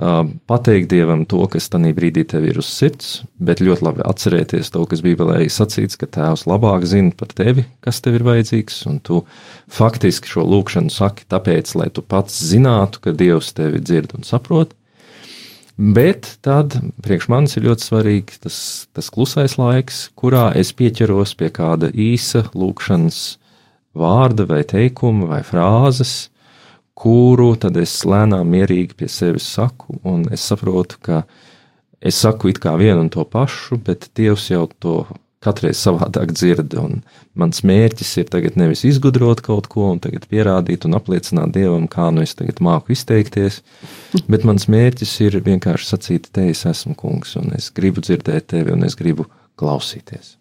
pateikt 0.00 0.88
Dievam 0.88 1.26
to, 1.28 1.42
kas 1.52 1.68
tajā 1.68 1.92
brīdī 1.96 2.24
tev 2.28 2.46
ir 2.48 2.60
uz 2.62 2.70
sirds, 2.72 3.20
bet 3.36 3.60
ļoti 3.60 3.84
labi 3.84 4.04
atcerēties 4.08 4.72
to, 4.72 4.86
kas 4.88 5.02
Bībelē 5.04 5.42
ir 5.44 5.52
sacīts, 5.52 5.98
ka 6.00 6.08
Tēvs 6.08 6.46
labāk 6.48 6.86
zina 6.88 7.12
par 7.16 7.32
tevi, 7.36 7.66
kas 7.84 8.00
tev 8.00 8.16
ir 8.16 8.24
vajadzīgs, 8.24 8.78
un 8.88 9.00
tu 9.04 9.22
faktiski 9.68 10.30
šo 10.32 10.46
lūgšanu 10.48 10.92
saki 10.94 11.28
tāpēc, 11.28 11.74
lai 11.76 11.90
tu 11.92 12.00
pats 12.00 12.38
zinātu, 12.48 13.02
ka 13.04 13.12
Dievs 13.12 13.52
tevi 13.56 13.82
dzird 13.84 14.16
un 14.16 14.24
saprot. 14.24 14.72
Bet 15.80 16.34
tad 16.44 16.78
priekš 17.04 17.28
manis 17.32 17.56
ir 17.56 17.68
ļoti 17.68 17.86
svarīgi 17.86 18.40
tas, 18.44 18.56
tas 18.96 19.12
klusais 19.12 19.56
laiks, 19.60 20.08
kurā 20.16 20.50
es 20.56 20.74
pieķeros 20.76 21.32
pie 21.40 21.48
kāda 21.56 21.88
īsa 21.92 22.46
lūkšanas 22.52 23.20
vārda 23.96 24.44
vai 24.48 24.60
teikuma 24.68 25.28
vai 25.30 25.40
frāzes, 25.44 26.30
kuru 27.00 27.54
tad 27.60 27.78
es 27.80 27.94
lēnām, 28.04 28.50
mierīgi 28.52 28.98
pie 28.98 29.08
sevis 29.08 29.48
saku, 29.54 29.96
un 30.04 30.26
es 30.34 30.44
saprotu, 30.44 31.00
ka 31.00 31.22
es 32.00 32.20
saku 32.20 32.52
it 32.52 32.60
kā 32.60 32.74
vienu 32.80 33.06
un 33.06 33.10
to 33.12 33.24
pašu, 33.24 33.80
bet 33.86 34.10
Dievs 34.16 34.50
jau 34.50 34.66
to 34.82 34.96
katreiz 35.40 35.80
savādāk 35.80 36.34
dzird. 36.36 36.74
Mans 37.40 37.62
mērķis 37.64 38.10
ir 38.20 38.28
tagad 38.32 38.58
nevis 38.60 38.84
izgudrot 38.88 39.40
kaut 39.44 39.70
ko 39.72 39.88
un 39.94 40.00
pierādīt 40.00 40.84
un 40.84 40.98
apliecināt 40.98 41.54
Dievam, 41.56 41.88
kā 41.88 42.10
nu 42.12 42.24
es 42.26 42.36
tagad 42.36 42.60
māku 42.60 42.92
izteikties, 42.92 43.62
bet 44.28 44.44
mans 44.44 44.68
mērķis 44.68 45.14
ir 45.24 45.40
vienkārši 45.46 45.94
sacīt, 45.94 46.28
te 46.34 46.50
es 46.52 46.66
esmu 46.68 46.96
kungs, 47.00 47.36
un 47.40 47.54
es 47.56 47.72
gribu 47.72 48.04
dzirdēt 48.04 48.52
tevi, 48.52 48.76
un 48.76 48.84
es 48.84 48.98
gribu 48.98 49.28
klausīties. 49.60 50.39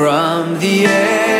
From 0.00 0.58
the 0.60 0.86
ends 0.86 1.39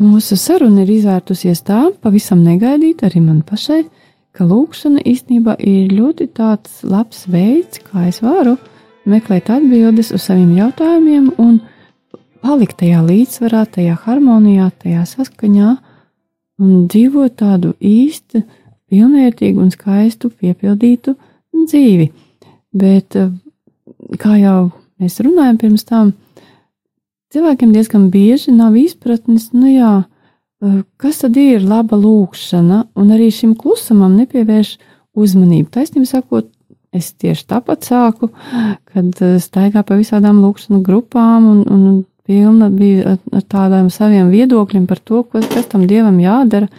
Mūsu 0.00 0.36
saruna 0.40 0.86
ir 0.86 0.90
izvērtusies 0.94 1.60
tā, 1.68 1.90
pavisam 2.00 2.40
negaidīt 2.40 3.02
arī 3.04 3.20
man 3.20 3.42
pašai, 3.44 3.82
ka 4.32 4.46
lūkšana 4.48 5.02
īstenībā 5.04 5.58
ir 5.60 5.92
ļoti 5.92 6.30
tāds 6.38 6.78
labs 6.88 7.26
veids, 7.28 7.82
kā 7.84 8.06
es 8.08 8.22
varu 8.24 8.54
meklēt 9.04 9.50
atbildes 9.52 10.14
uz 10.16 10.24
saviem 10.24 10.54
jautājumiem 10.56 11.26
un 11.36 11.58
palikt 12.40 12.78
tajā 12.80 13.02
līdzsvarā, 13.04 13.66
tajā 13.74 13.98
harmonijā, 14.06 14.70
tajā 14.80 15.04
saskaņā 15.10 15.74
un 16.64 16.86
dzīvot 16.88 17.36
tādu 17.42 17.74
īstu, 17.84 18.40
pilnvērtīgu 18.88 19.60
un 19.60 19.68
skaistu, 19.74 20.32
piepildītu 20.32 21.12
dzīvi. 21.52 22.08
Bet, 22.72 23.20
kā 24.16 24.40
jau 24.40 24.70
mēs 24.96 25.20
runājam 25.20 25.60
pirms 25.60 25.84
tam, 25.84 26.14
cilvēkiem 27.34 27.74
diezgan 27.74 28.08
bieži 28.12 28.54
nav 28.54 28.76
izpratnes, 28.78 29.50
nu 29.56 29.70
jā, 29.70 29.92
kas 31.00 31.22
tad 31.22 31.36
ir 31.40 31.64
laba 31.64 31.98
lūkšana, 32.00 32.84
un 32.98 33.12
arī 33.14 33.30
šim 33.34 33.54
klusumam 33.58 34.16
nepievērš 34.20 34.76
uzmanību. 35.18 35.70
Taisnība 35.72 36.08
sakot, 36.10 36.50
es 36.94 37.12
tieši 37.14 37.46
tāpat 37.50 37.86
sāku, 37.86 38.30
kad 38.90 39.24
staigā 39.42 39.84
pa 39.86 39.98
visādām 39.98 40.42
lūkšanu 40.42 40.82
grupām 40.86 41.46
un, 41.48 41.60
un 41.70 41.84
pilna 42.30 42.70
bija 42.70 43.16
ar 43.16 43.44
tādiem 43.50 43.90
saviem 43.94 44.30
viedokļiem 44.30 44.86
par 44.90 45.00
to, 45.02 45.24
kas, 45.26 45.46
kas 45.50 45.70
tam 45.70 45.86
dievam 45.90 46.18
jādara. 46.22 46.70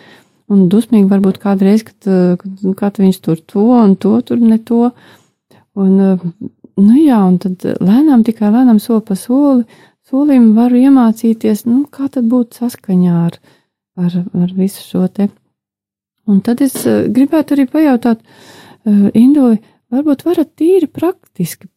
Un 0.51 0.65
dusmīgi 0.67 1.07
varbūt 1.07 1.39
kādreiz, 1.39 1.85
kad, 1.87 2.09
kad, 2.39 2.63
kad 2.79 2.97
viņš 2.99 3.19
tur 3.23 3.39
to 3.47 3.69
un 3.77 3.95
to, 3.95 4.17
tur 4.27 4.41
ne 4.43 4.57
to. 4.59 4.89
Un, 5.79 5.93
nu 6.75 6.95
jā, 6.99 7.21
un 7.23 7.37
tad 7.39 7.63
lēnām, 7.80 8.26
tikai 8.28 8.49
lēnām 8.51 8.82
soli 8.84 9.05
pa 9.07 9.15
soli, 9.15 9.63
solim 10.12 10.51
varu 10.57 10.82
iemācīties, 10.82 11.66
nu, 11.70 11.86
kā 11.91 12.09
tad 12.12 12.28
būt 12.32 12.59
saskaņā 12.59 13.18
ar, 13.26 13.38
ar, 13.99 14.18
ar 14.43 14.55
visu 14.57 14.84
šo 14.84 15.05
te. 15.07 15.30
Un 16.30 16.41
tad 16.45 16.62
es 16.64 16.76
gribētu 16.86 17.55
arī 17.55 17.68
pajautāt, 17.72 18.22
Induli, 19.14 19.59
varbūt 19.93 20.24
varat 20.26 20.55
tīri 20.57 20.88
praktiski 20.89 21.70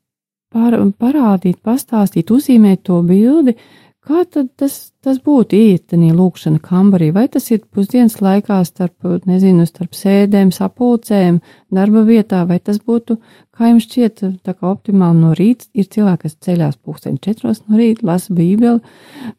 par, 0.55 0.77
parādīt, 1.01 1.59
pastāstīt, 1.61 2.31
uzzīmēt 2.33 2.85
to 2.89 3.01
bildi, 3.05 3.57
kā 4.05 4.25
tad 4.29 4.51
tas, 4.61 4.75
tas 5.05 5.19
būtu 5.25 5.57
īstenī 5.57 6.11
lūkšana 6.17 6.61
kambarī, 6.65 7.09
vai 7.15 7.25
tas 7.33 7.47
ir 7.53 7.63
pusdienas 7.73 8.19
laikā 8.25 8.59
starp, 8.69 9.07
nezinu, 9.29 9.65
starp 9.69 9.97
sēdēm, 9.97 10.51
sapulcēm, 10.55 11.41
darba 11.75 12.05
vietā, 12.09 12.43
vai 12.49 12.59
tas 12.61 12.81
būtu, 12.85 13.17
kā 13.57 13.71
jums 13.71 13.87
šķiet, 13.89 14.25
tā 14.45 14.55
kā 14.55 14.69
optimāli 14.71 15.23
no 15.23 15.33
rīta, 15.39 15.69
ir 15.73 15.89
cilvēki, 15.95 16.27
kas 16.27 16.37
ceļās 16.49 16.77
pūksteni 16.85 17.23
četros 17.25 17.65
no 17.65 17.81
rīta, 17.81 18.07
lasa 18.11 18.37
bībeli, 18.37 18.83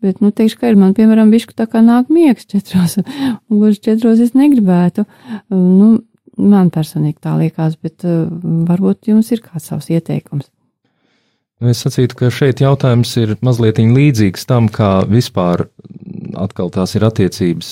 bet, 0.02 0.24
nu, 0.24 0.34
teikšu, 0.34 0.60
ka 0.62 0.74
ir 0.74 0.82
man, 0.82 0.96
piemēram, 0.98 1.34
bišku 1.34 1.56
tā 1.58 1.70
kā 1.70 1.84
nāk 1.86 2.10
miegs 2.14 2.50
četros, 2.50 2.98
un 3.50 3.62
gluži 3.62 3.84
četros 3.92 4.24
es 4.26 4.34
negribētu, 4.38 5.06
nu, 5.54 5.94
man 6.42 6.74
personīgi 6.74 7.22
tā 7.24 7.38
liekas, 7.40 7.78
bet 7.82 8.04
varbūt 8.06 9.14
jums 9.14 9.32
ir 9.32 9.46
kāds 9.46 9.70
savs 9.72 9.94
ieteikums. 9.94 10.50
Nu, 11.64 11.72
es 11.72 11.80
sacītu, 11.86 12.18
ka 12.20 12.30
šeit 12.34 12.60
jautājums 12.60 13.14
ir 13.22 13.38
mazliet 13.46 13.80
līdzīgs 13.80 14.44
tam, 14.50 14.68
kā 14.68 15.06
vispār 15.08 15.70
atkal 16.36 16.68
tās 16.74 16.98
ir 16.98 17.06
attiecības, 17.08 17.70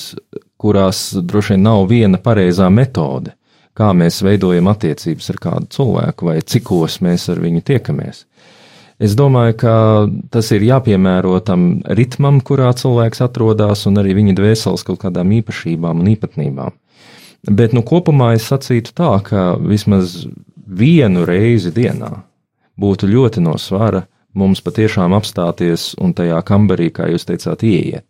kurās 0.56 1.10
droši 1.20 1.58
vien 1.58 1.66
nav 1.68 1.88
viena 1.90 2.20
pareizā 2.24 2.70
metode, 2.72 3.34
kā 3.76 3.92
mēs 3.92 4.22
veidojam 4.24 4.72
attiecības 4.72 5.30
ar 5.34 5.42
kādu 5.44 5.72
cilvēku 5.76 6.30
vai 6.30 6.38
cikos 6.40 7.02
mēs 7.04 7.28
ar 7.34 7.44
viņu 7.44 7.66
tiekamies. 7.68 8.24
Es 9.04 9.18
domāju, 9.20 9.58
ka 9.60 9.76
tas 10.32 10.54
ir 10.56 10.64
jāpiemēro 10.64 11.36
tam 11.44 11.82
ritmam, 11.84 12.40
kurā 12.40 12.72
cilvēks 12.80 13.26
atrodas, 13.26 13.84
un 13.90 14.00
arī 14.00 14.16
viņa 14.16 14.38
dvēseles 14.38 14.88
kaut 14.88 15.02
kādām 15.04 15.34
īpašībām 15.42 16.00
un 16.00 16.12
īpatnībām. 16.14 16.78
Bet 17.52 17.76
nu, 17.76 17.84
kopumā 17.84 18.32
es 18.38 18.48
sacītu 18.48 18.94
tā, 18.96 19.18
ka 19.28 19.58
vismaz 19.60 20.22
vienu 20.56 21.26
reizi 21.28 21.74
dienā 21.76 22.22
būtu 22.80 23.10
ļoti 23.10 23.44
no 23.44 23.56
svara 23.62 24.06
mums 24.34 24.64
patiešām 24.66 25.14
apstāties 25.14 25.94
un 26.02 26.14
tajā 26.18 26.40
kambarī, 26.46 26.90
kā 26.94 27.10
jūs 27.12 27.28
teicāt, 27.30 27.66
ieiet. 27.68 28.06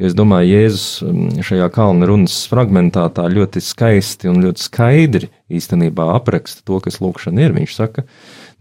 Jo 0.00 0.08
es 0.08 0.16
domāju, 0.16 0.54
Jēzus 0.56 0.86
mm, 1.04 1.42
šajā 1.46 1.68
kalna 1.72 2.08
runas 2.08 2.38
fragmentā 2.48 3.04
tā 3.14 3.26
ļoti 3.28 3.60
skaisti 3.62 4.30
un 4.30 4.40
ļoti 4.44 4.64
skaidri 4.64 5.28
īstenībā 5.52 6.08
apraksta 6.16 6.64
to, 6.66 6.80
kas 6.84 6.98
lūkšana 7.04 7.44
ir. 7.44 7.56
Viņš 7.56 7.74
saka, 7.76 8.06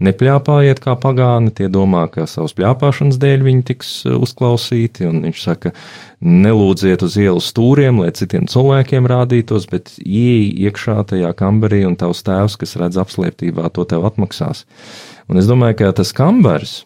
nepļāpājiet 0.07 0.81
kā 0.83 0.95
pagāni, 0.99 1.53
tie 1.55 1.69
domā, 1.71 2.05
ka 2.11 2.27
savas 2.29 2.55
pļāpāšanas 2.57 3.19
dēļ 3.21 3.45
viņi 3.47 3.65
tiks 3.71 3.93
uh, 4.09 4.17
uzklausīti, 4.25 5.07
un 5.09 5.23
viņš 5.27 5.41
saka, 5.45 5.73
nelūdziet 6.21 7.05
uz 7.05 7.17
ielas 7.21 7.49
stūriem, 7.53 8.03
lai 8.03 8.11
citiem 8.17 8.45
cilvēkiem 8.51 9.09
rādītos, 9.09 9.67
bet 9.71 9.95
ieej 10.01 10.51
iekšā 10.67 10.99
tajā 11.13 11.33
kambarī, 11.37 11.83
un 11.89 11.97
tavs 11.99 12.23
tēvs, 12.27 12.59
kas 12.61 12.77
redz 12.81 13.01
apslēptībā, 13.01 13.69
to 13.73 13.87
tev 13.89 14.05
atmaksās. 14.09 14.65
Un 15.31 15.41
es 15.41 15.49
domāju, 15.49 15.79
ka 15.81 15.93
tas 16.01 16.13
kambars 16.15 16.81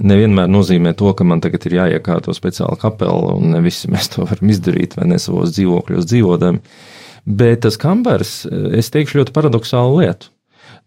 nevienmēr 0.00 0.48
nozīmē 0.48 0.94
to, 0.96 1.10
ka 1.16 1.24
man 1.28 1.42
tagad 1.44 1.66
ir 1.68 1.78
jāiekārto 1.80 2.32
speciāla 2.36 2.78
kapela, 2.80 3.34
un 3.36 3.52
ne 3.52 3.60
visi 3.64 3.90
mēs 3.92 4.12
to 4.14 4.26
varam 4.28 4.52
izdarīt, 4.52 4.96
vai 4.98 5.10
ne 5.12 5.20
savos 5.22 5.52
dzīvokļos 5.56 6.08
dzīvodami. 6.08 6.62
Bet 7.22 7.62
tas 7.66 7.76
kambars, 7.78 8.40
es 8.74 8.90
teikšu 8.90 9.20
ļoti 9.20 9.34
paradoxālu 9.36 10.00
lietu. 10.00 10.31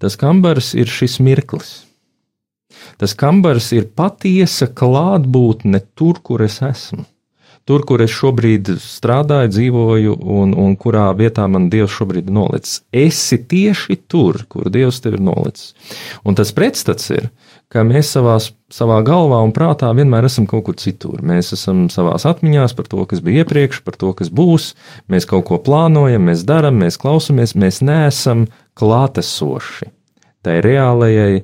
Tas 0.01 0.17
kambars 0.19 0.73
ir 0.77 0.91
šis 0.91 1.19
mirklis. 1.23 1.73
Tas 2.99 3.15
kambars 3.17 3.71
ir 3.75 3.87
patiesa 3.95 4.67
klātbūtne 4.67 5.81
tur, 5.95 6.19
kur 6.23 6.43
es 6.45 6.61
esmu 6.63 7.05
tur, 7.65 7.81
kur 7.87 8.01
es 8.05 8.13
šobrīd 8.13 8.69
strādāju, 8.81 9.49
dzīvoju, 9.55 10.15
un, 10.37 10.53
un 10.61 10.75
kurā 10.77 11.07
vietā 11.17 11.47
man 11.49 11.67
Dievs 11.73 11.95
šobrīd 11.97 12.29
ir 12.29 12.37
nolicis. 12.37 12.83
Esi 12.93 13.39
tieši 13.41 13.97
tur, 14.09 14.43
kur 14.49 14.69
Dievs 14.73 15.01
tevi 15.01 15.17
ir 15.17 15.25
nolicis. 15.25 15.73
Un 16.25 16.37
tas 16.37 16.53
pretstats 16.55 17.09
ir, 17.15 17.31
ka 17.73 17.81
mēs 17.87 18.11
savās, 18.13 18.51
savā 18.71 18.99
galvā 19.05 19.41
un 19.43 19.53
prātā 19.55 19.89
vienmēr 19.97 20.29
esam 20.29 20.45
kaut 20.49 20.67
kur 20.67 20.77
citur. 20.77 21.23
Mēs 21.25 21.55
esam 21.57 21.87
savās 21.93 22.27
atmiņās 22.29 22.77
par 22.77 22.89
to, 22.91 23.01
kas 23.09 23.23
bija 23.25 23.43
iepriekš, 23.43 23.81
par 23.85 23.97
to, 23.97 24.13
kas 24.17 24.29
būs. 24.29 24.75
Mēs 25.09 25.25
kaut 25.29 25.47
ko 25.49 25.57
plānojam, 25.65 26.29
mēs 26.29 26.45
darām, 26.45 26.77
mēs 26.85 27.01
klausamies, 27.01 27.57
mēs 27.57 27.81
neesam 27.81 28.45
klātesoši 28.77 29.91
tai 30.45 30.59
reālajai 30.63 31.43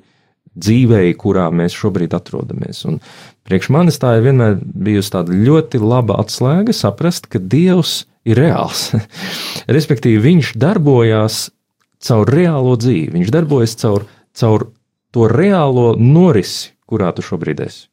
dzīvei, 0.52 1.14
kurā 1.18 1.48
mēs 1.56 1.76
šobrīd 1.78 2.14
atrodamies. 2.16 2.84
Un 2.90 3.00
priekš 3.48 3.72
manis 3.74 4.00
tā 4.02 4.18
ir 4.18 4.28
vienmēr 4.28 4.58
bijusi 4.60 5.14
tāda 5.16 5.36
ļoti 5.36 5.82
laba 5.82 6.20
atslēga 6.22 6.76
saprast, 6.76 7.30
ka 7.32 7.40
Dievs 7.40 8.04
ir 8.28 8.42
reāls. 8.42 8.90
Respektīvi, 9.78 10.22
Viņš 10.28 10.54
darbojās 10.62 11.48
caur 12.04 12.30
reālo 12.30 12.76
dzīvi, 12.80 13.14
Viņš 13.16 13.32
darbojas 13.34 13.78
caur, 13.82 14.06
caur 14.38 14.68
to 15.16 15.28
reālo 15.32 15.94
norisi, 16.00 16.76
kurā 16.88 17.12
tu 17.16 17.24
šobrīd 17.26 17.64
esi. 17.64 17.88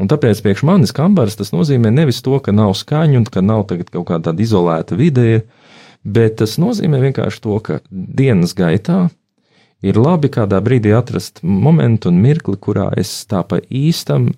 Un 0.00 0.08
tāpēc 0.08 0.38
priekš 0.40 0.64
manis 0.64 0.94
kambars 0.96 1.36
tas 1.36 1.52
nozīmē 1.52 1.90
nevis 1.92 2.22
to, 2.24 2.38
ka 2.40 2.54
nav 2.56 2.72
skaņu 2.78 3.20
un 3.20 3.26
ka 3.28 3.42
nav 3.44 3.66
kaut 3.68 4.06
kāda 4.08 4.32
izolēta 4.40 4.96
vide, 4.96 5.42
bet 6.04 6.38
tas 6.40 6.56
nozīmē 6.60 7.00
vienkārši 7.04 7.42
to, 7.44 7.56
ka 7.64 7.80
dienas 7.90 8.54
gaitā 8.56 9.08
ir 9.82 9.98
labi 10.00 10.30
kādā 10.32 10.60
brīdī 10.64 10.92
atrast 10.96 11.42
momentu 11.42 12.10
un 12.10 12.20
mirkli, 12.22 12.56
kurā 12.56 12.90
es 13.00 13.12
tā 13.28 13.42
pa 13.46 13.60
īstam 13.60 14.30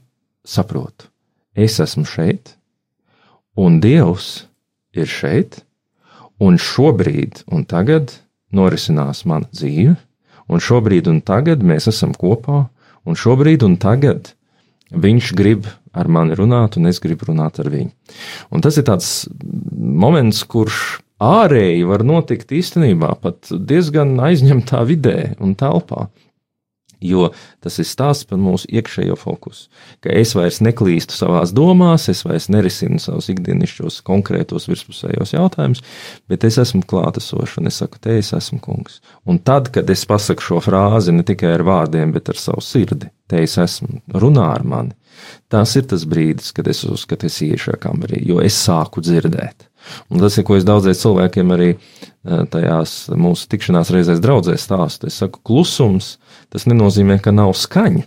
saprotu. 0.45 1.09
Es 1.55 1.79
esmu 1.83 2.07
šeit, 2.09 2.57
un 3.59 3.81
Dievs 3.83 4.47
ir 4.97 5.09
šeit, 5.11 5.61
un 6.41 6.57
šobrīd 6.59 7.45
un 7.53 7.67
tagad 7.69 8.15
norisinās 8.53 9.25
mana 9.29 9.49
dzīve, 9.53 9.97
un 10.49 10.63
šobrīd 10.63 11.09
un 11.11 11.21
tagad 11.25 11.63
mēs 11.65 11.89
esam 11.93 12.15
kopā, 12.17 12.67
un 13.05 13.19
šobrīd 13.19 13.65
un 13.67 13.77
tagad 13.81 14.33
viņš 14.93 15.33
grib 15.37 15.69
ar 15.93 16.09
mani 16.09 16.37
runāt, 16.37 16.77
un 16.77 16.89
es 16.89 17.01
gribu 17.01 17.29
runāt 17.31 17.61
ar 17.61 17.69
viņu. 17.73 17.93
Un 18.53 18.65
tas 18.65 18.77
ir 18.81 18.87
tāds 18.89 19.27
moments, 19.77 20.43
kurš 20.49 21.03
ārēji 21.23 21.87
var 21.89 22.05
notikt 22.07 22.53
īstenībā 22.55 23.15
pat 23.23 23.53
diezgan 23.53 24.19
aizņemtā 24.23 24.83
vidē 24.89 25.17
un 25.43 25.57
telpā. 25.59 26.09
Jo 27.03 27.33
tas 27.59 27.81
ir 27.83 27.87
stāsts 27.89 28.29
par 28.31 28.39
mūsu 28.39 28.69
iekšējo 28.71 29.17
fokusu. 29.19 29.67
Ka 30.05 30.13
es 30.15 30.37
vairs 30.39 30.61
neklīstu 30.63 31.17
savā 31.17 31.41
domās, 31.51 32.07
es 32.13 32.23
vairs 32.23 32.47
nerisinu 32.53 33.01
savus 33.03 33.27
ikdienišķos, 33.33 33.99
konkrētos 34.07 34.69
virspusējos 34.71 35.35
jautājumus, 35.35 35.83
bet 36.31 36.47
es 36.47 36.61
esmu 36.63 36.85
klātesošs 36.87 37.59
un 37.59 37.73
es 37.73 37.81
saku, 37.83 37.99
te 37.99 38.15
es 38.21 38.31
esmu 38.39 38.61
kungs. 38.63 39.01
Un 39.27 39.43
tad, 39.43 39.73
kad 39.75 39.91
es 39.91 40.07
pasaku 40.07 40.47
šo 40.47 40.63
frāzi 40.63 41.15
ne 41.17 41.27
tikai 41.27 41.57
ar 41.57 41.67
vārdiem, 41.67 42.15
bet 42.15 42.31
ar 42.31 42.39
savu 42.39 42.63
sirdi, 42.63 43.11
te 43.27 43.43
es 43.43 43.59
esmu, 43.59 44.05
runā 44.15 44.47
ar 44.55 44.63
mani. 44.63 44.95
Tas 45.51 45.75
ir 45.79 45.91
tas 45.91 46.07
brīdis, 46.09 46.55
kad 46.55 46.71
es 46.71 46.87
uzskatu, 46.87 47.27
es 47.27 47.43
iešu 47.43 47.67
šajā 47.67 47.83
kambarī, 47.83 48.23
jo 48.31 48.39
es 48.43 48.57
sāku 48.63 49.03
dzirdēt. 49.03 49.72
Un 50.11 50.23
tas 50.23 50.37
ir, 50.39 50.47
ko 50.47 50.57
es 50.59 50.67
daudziem 50.69 50.97
cilvēkiem 50.99 51.53
arī 51.55 51.69
eh, 51.75 51.79
tajās 52.53 53.11
mūsu 53.19 53.49
tikšanās 53.53 53.93
reizēs 53.95 54.23
draudzēs 54.23 54.67
stāstu. 54.69 55.11
Es 55.11 55.21
saku, 55.23 55.43
klusums 55.45 56.17
tas 56.53 56.69
nenozīmē, 56.71 57.19
ka 57.23 57.35
nav 57.35 57.55
skaņa. 57.59 58.07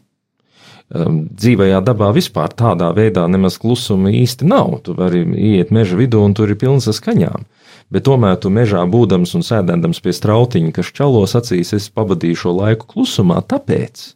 um, 0.93 1.23
dzīvajā 1.34 1.82
dabā 1.86 2.11
vispār 2.13 2.53
tādā 2.53 2.91
veidā 2.95 3.26
nemaz 3.32 3.57
klusuma 3.61 4.11
īsti 4.13 4.47
nav. 4.49 4.80
Tu 4.86 4.93
vari 4.97 5.23
iet 5.55 5.71
meža 5.73 5.97
vidū 5.97 6.21
un 6.26 6.36
tur 6.38 6.51
ir 6.53 6.59
pilns 6.61 6.88
ar 6.88 6.97
skaņām. 6.97 7.47
Bet 7.93 8.05
tomēr 8.07 8.38
tu 8.41 8.49
mežā 8.53 8.82
būdams 8.89 9.36
un 9.38 9.45
sēdēdams 9.45 10.01
pie 10.01 10.13
strautiņa, 10.13 10.71
kas 10.73 10.93
čalos 10.93 11.36
acīs, 11.38 11.73
es 11.78 11.89
pavadīju 11.93 12.41
šo 12.45 12.55
laiku 12.57 12.89
klusumā, 12.89 13.41
tāpēc, 13.45 14.07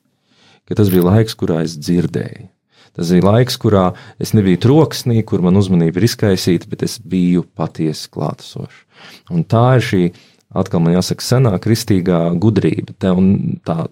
ka 0.66 0.80
tas 0.80 0.90
bija 0.94 1.06
laiks, 1.12 1.38
kurā 1.38 1.62
es 1.66 1.78
dzirdēju. 1.78 2.50
Tas 2.98 3.14
bija 3.14 3.28
laiks, 3.28 3.60
kurā 3.62 3.90
es 4.22 4.34
nebiju 4.38 4.62
troksnī, 4.66 5.22
kur 5.28 5.44
man 5.46 5.60
uzmanība 5.60 6.02
ir 6.02 6.10
izkaisīta, 6.10 6.70
bet 6.72 6.84
es 6.88 6.98
biju 7.00 7.46
patiesi 7.58 8.10
klātesošs. 8.14 8.84
Un 9.32 9.46
tā 9.48 9.66
ir 9.78 9.86
šī 9.86 10.04
atkal 10.50 10.82
man 10.82 10.96
jāsaka, 10.96 11.24
senā 11.24 11.52
kristīgā 11.62 12.20
gudrība, 12.42 12.96
tā, 12.98 13.14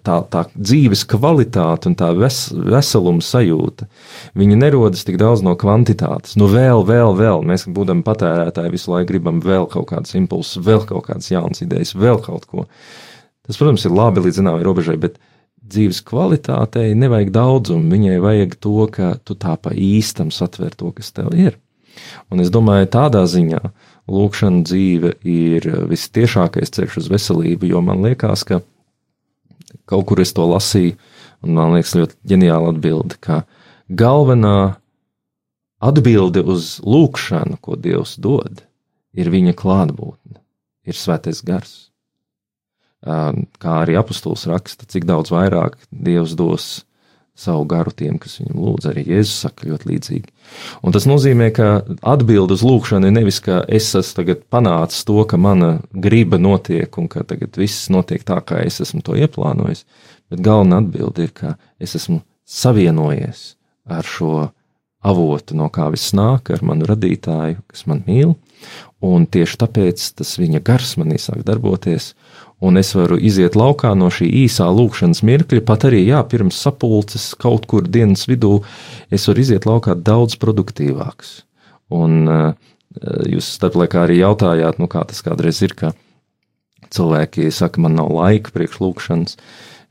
tā, 0.02 0.16
tā, 0.32 0.42
dzīves 0.56 1.04
kvalitāte 1.08 1.90
un 1.90 1.94
tā 1.98 2.10
ves, 2.18 2.48
veseluma 2.52 3.22
sajūta. 3.22 3.86
Viņa 4.38 4.58
nerodas 4.58 5.06
tik 5.06 5.20
daudz 5.22 5.44
no 5.46 5.54
kvantitātes. 5.58 6.34
Nu, 6.40 6.50
vēl, 6.50 6.82
vēl, 6.88 7.14
vēl. 7.18 7.46
Mēs, 7.46 7.68
būdami 7.70 8.02
patērētāji, 8.06 8.74
visu 8.74 8.94
laiku 8.94 9.12
gribam 9.12 9.42
vēl 9.44 9.68
kaut 9.70 9.92
kādas 9.92 10.18
impulsus, 10.18 10.58
vēl 10.66 10.82
kaut 10.88 11.06
kādas 11.06 11.30
jaunas 11.30 11.62
idejas, 11.62 11.94
vēl 11.94 12.18
kaut 12.26 12.48
ko. 12.50 12.66
Tas, 13.46 13.56
protams, 13.56 13.86
ir 13.86 13.94
labi 13.94 14.26
līdz 14.26 14.42
zināmai 14.42 14.66
robežai, 14.66 14.98
bet 15.00 15.22
dzīves 15.72 16.00
kvalitātei 16.08 16.92
nevajag 16.98 17.32
daudzumu. 17.34 17.90
Viņai 17.92 18.18
vajag 18.24 18.56
to, 18.62 18.76
ka 18.92 19.14
tu 19.24 19.36
tā 19.38 19.56
pa 19.60 19.72
īstam 19.74 20.32
satver 20.34 20.74
to, 20.78 20.92
kas 20.96 21.12
tev 21.16 21.34
ir. 21.36 21.58
Un 22.32 22.42
es 22.42 22.50
domāju, 22.54 22.88
tādā 22.94 23.24
ziņā 23.28 23.60
lūkšana 24.08 24.64
dzīve 24.66 25.14
ir 25.28 25.68
vistiešākais 25.90 26.72
ceļš 26.74 27.00
uz 27.02 27.08
veselību, 27.12 27.68
jo 27.72 27.82
man 27.84 28.04
liekas, 28.06 28.44
ka 28.48 28.62
kaut 29.88 30.06
kur 30.08 30.22
es 30.22 30.32
to 30.36 30.46
lasīju, 30.48 30.96
un 31.44 31.56
man 31.58 31.74
liekas 31.76 31.96
ļoti 31.98 32.18
ģeniāla 32.32 32.72
atbilde, 32.74 33.18
ka 33.20 33.42
galvenā 33.88 34.78
atbilde 35.78 36.42
uz 36.42 36.78
lūkšanu, 36.84 37.58
ko 37.62 37.76
Dievs 37.78 38.16
dod, 38.22 38.62
ir 39.18 39.30
viņa 39.32 39.54
klātbūtne, 39.58 40.40
ir 40.88 40.98
svētais 40.98 41.42
gars. 41.46 41.87
Kā 43.04 43.74
arī 43.84 43.94
apustulis 43.98 44.48
raksta, 44.50 44.88
cik 44.90 45.06
daudz 45.06 45.30
vairāk 45.30 45.78
Dievs 45.94 46.34
dos 46.38 46.70
savu 47.38 47.62
garu 47.70 47.92
tiem, 47.94 48.16
kas 48.18 48.40
viņam 48.40 48.58
lūdz. 48.58 48.88
Arī 48.90 49.04
Jēzus 49.06 49.44
saka 49.44 49.68
ļoti 49.68 49.90
līdzīgi. 49.92 50.32
Un 50.82 50.94
tas 50.94 51.06
nozīmē, 51.06 51.52
ka 51.54 51.68
atbilde 52.02 52.56
uz 52.56 52.64
lūgšanu 52.66 53.06
ir 53.06 53.14
nevis, 53.14 53.38
ka 53.44 53.60
es 53.70 53.92
esmu 53.98 54.34
panācis 54.50 55.06
to, 55.06 55.20
ka 55.30 55.38
mana 55.38 55.76
griba 55.94 56.40
notiek 56.42 56.98
un 56.98 57.06
ka 57.10 57.22
tagad 57.28 57.54
viss 57.60 57.86
notiek 57.94 58.26
tā, 58.26 58.40
kā 58.42 58.64
es 58.66 58.80
esmu 58.82 59.04
to 59.06 59.14
ieplānojis, 59.18 59.84
bet 60.32 60.42
galvenā 60.42 60.82
atbilde 60.82 61.28
ir, 61.28 61.34
ka 61.34 61.54
es 61.78 61.94
esmu 61.98 62.24
savienojies 62.48 63.52
ar 63.86 64.06
šo 64.06 64.48
avotu, 65.06 65.54
no 65.54 65.68
kā 65.70 65.86
viss 65.94 66.10
nāk, 66.16 66.50
ar 66.50 66.64
manu 66.66 66.88
radītāju, 66.88 67.62
kas 67.70 67.86
man 67.86 68.02
mīl, 68.08 68.34
un 69.04 69.28
tieši 69.30 69.60
tāpēc 69.62 70.08
tas 70.18 70.34
viņa 70.40 70.64
gars 70.66 70.96
manī 70.98 71.20
sāk 71.22 71.44
darboties, 71.46 72.16
un 72.60 72.78
es 72.80 72.90
varu 72.96 73.18
iziet 73.22 73.56
laukā 73.58 73.92
no 73.98 74.10
šī 74.12 74.28
īsā 74.44 74.66
lūkšanas 74.74 75.22
mirkļa, 75.26 75.62
pat 75.66 75.86
arī 75.88 76.02
jā, 76.08 76.22
pirms 76.26 76.58
sapulces 76.58 77.30
kaut 77.38 77.68
kur 77.70 77.86
dienas 77.86 78.26
vidū, 78.30 78.58
es 79.14 79.28
varu 79.30 79.44
iziet 79.44 79.68
laukā 79.68 79.94
daudz 79.94 80.38
produktīvāks. 80.42 81.38
Un 81.94 82.26
uh, 82.28 82.50
jūs 83.30 83.54
starplaikā 83.56 84.04
arī 84.04 84.20
jautājāt, 84.20 84.82
nu 84.82 84.90
kā 84.90 85.04
tas 85.08 85.22
kādreiz 85.24 85.62
ir, 85.64 85.76
ka 85.78 85.94
cilvēki 86.94 87.50
saka, 87.54 87.80
man 87.84 87.96
nav 87.98 88.10
laika 88.12 88.52
priekš 88.54 88.82
lūkšanas. 88.82 89.38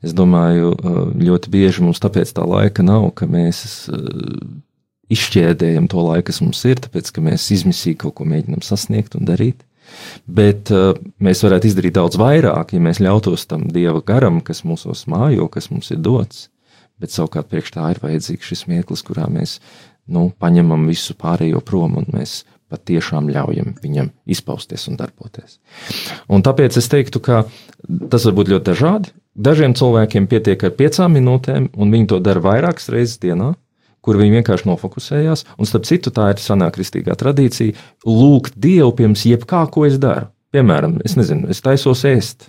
Es 0.06 0.14
domāju, 0.14 0.76
uh, 0.76 1.04
ļoti 1.16 1.52
bieži 1.54 1.86
mums 1.88 2.04
tāpēc 2.04 2.36
tā 2.36 2.46
laika 2.46 2.86
nav, 2.86 3.10
ka 3.18 3.30
mēs 3.32 3.88
uh, 3.90 4.44
izšķēdējam 5.14 5.88
to 5.92 6.04
laiku, 6.04 6.28
kas 6.30 6.44
mums 6.44 6.62
ir, 6.68 6.84
tāpēc 6.84 7.16
ka 7.16 7.24
mēs 7.24 7.48
izmisīgi 7.56 8.02
kaut 8.04 8.20
ko 8.20 8.28
mēģinam 8.28 8.62
sasniegt 8.66 9.16
un 9.18 9.26
darīt. 9.30 9.64
Bet 10.28 10.72
uh, 10.74 10.92
mēs 11.24 11.44
varētu 11.46 11.70
izdarīt 11.70 11.98
daudz 11.98 12.20
vairāk, 12.20 12.74
ja 12.76 12.84
mēs 12.84 13.02
ļautos 13.04 13.48
tam 13.50 13.68
dieva 13.72 14.02
garam, 14.06 14.42
kas 14.46 14.64
mūsos 14.68 15.06
mājo, 15.12 15.48
kas 15.52 15.72
mums 15.72 15.92
ir 15.96 16.02
dots. 16.04 16.48
Bet 16.98 17.14
savukārt 17.14 17.50
priekš 17.52 17.76
tā 17.76 17.92
ir 17.94 18.02
vajadzīgs 18.02 18.52
šis 18.52 18.66
mirklis, 18.72 19.06
kurā 19.06 19.28
mēs 19.30 19.60
nu, 20.10 20.30
paņemam 20.42 20.88
visu 20.90 21.16
pārējo 21.20 21.62
prom 21.66 22.00
un 22.02 22.08
mēs 22.14 22.42
patiešām 22.72 23.30
ļaujam 23.32 23.76
viņam 23.80 24.10
izpausties 24.28 24.88
un 24.92 24.98
darboties. 25.00 25.60
Un 26.32 26.44
tāpēc 26.44 26.80
es 26.80 26.90
teiktu, 26.92 27.22
ka 27.24 27.46
tas 28.12 28.28
var 28.28 28.36
būt 28.36 28.52
ļoti 28.52 28.70
dažādi. 28.72 29.14
Dažiem 29.38 29.76
cilvēkiem 29.78 30.28
pietiek 30.28 30.66
ar 30.66 30.74
piecām 30.76 31.14
minūtēm, 31.16 31.70
un 31.78 31.94
viņi 31.94 32.10
to 32.12 32.20
dara 32.26 32.42
vairākas 32.44 32.90
reizes 32.92 33.22
dienā 33.22 33.54
kur 34.08 34.20
viņi 34.22 34.40
vienkārši 34.40 34.70
nofokusējās. 34.70 35.44
Un, 35.60 35.68
starp 35.68 35.88
citu, 35.90 36.14
tā 36.16 36.32
ir 36.32 36.40
senā 36.42 36.72
kristīgā 36.72 37.18
tradīcija 37.20 37.76
lūgt 38.08 38.56
Dievu 38.56 38.94
pirms 38.96 39.28
jebkā, 39.28 39.66
ko 39.74 39.84
es 39.90 40.00
daru. 40.00 40.30
Piemēram, 40.56 41.02
es 41.06 41.18
nezinu, 41.20 41.50
es 41.52 41.60
taisos 41.64 42.06
ēst. 42.08 42.48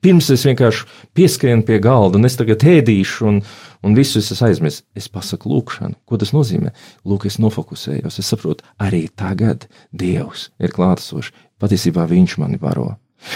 Pirms 0.00 0.28
es 0.30 0.44
vienkārši 0.46 0.84
pieskrienu 1.18 1.64
pie 1.66 1.80
galda, 1.82 2.16
un 2.16 2.28
es 2.28 2.38
tagad 2.38 2.62
ēdīšu, 2.62 3.26
un, 3.26 3.40
un 3.84 3.96
visu 3.98 4.22
es 4.22 4.42
aizmirsu. 4.46 4.84
Es 4.96 5.10
pasaku 5.12 5.50
lūkšanu. 5.50 5.98
Ko 6.08 6.16
tas 6.20 6.32
nozīmē? 6.32 6.72
Lūk, 7.04 7.26
es 7.28 7.36
nofokusējos. 7.42 8.20
Es 8.22 8.30
saprotu, 8.32 8.64
arī 8.80 9.04
tagad 9.10 9.66
Dievs 9.92 10.48
ir 10.62 10.72
klātesošs. 10.72 11.34
Patiesībā 11.58 12.06
Viņš 12.08 12.38
mani 12.40 12.56
baro. 12.62 12.94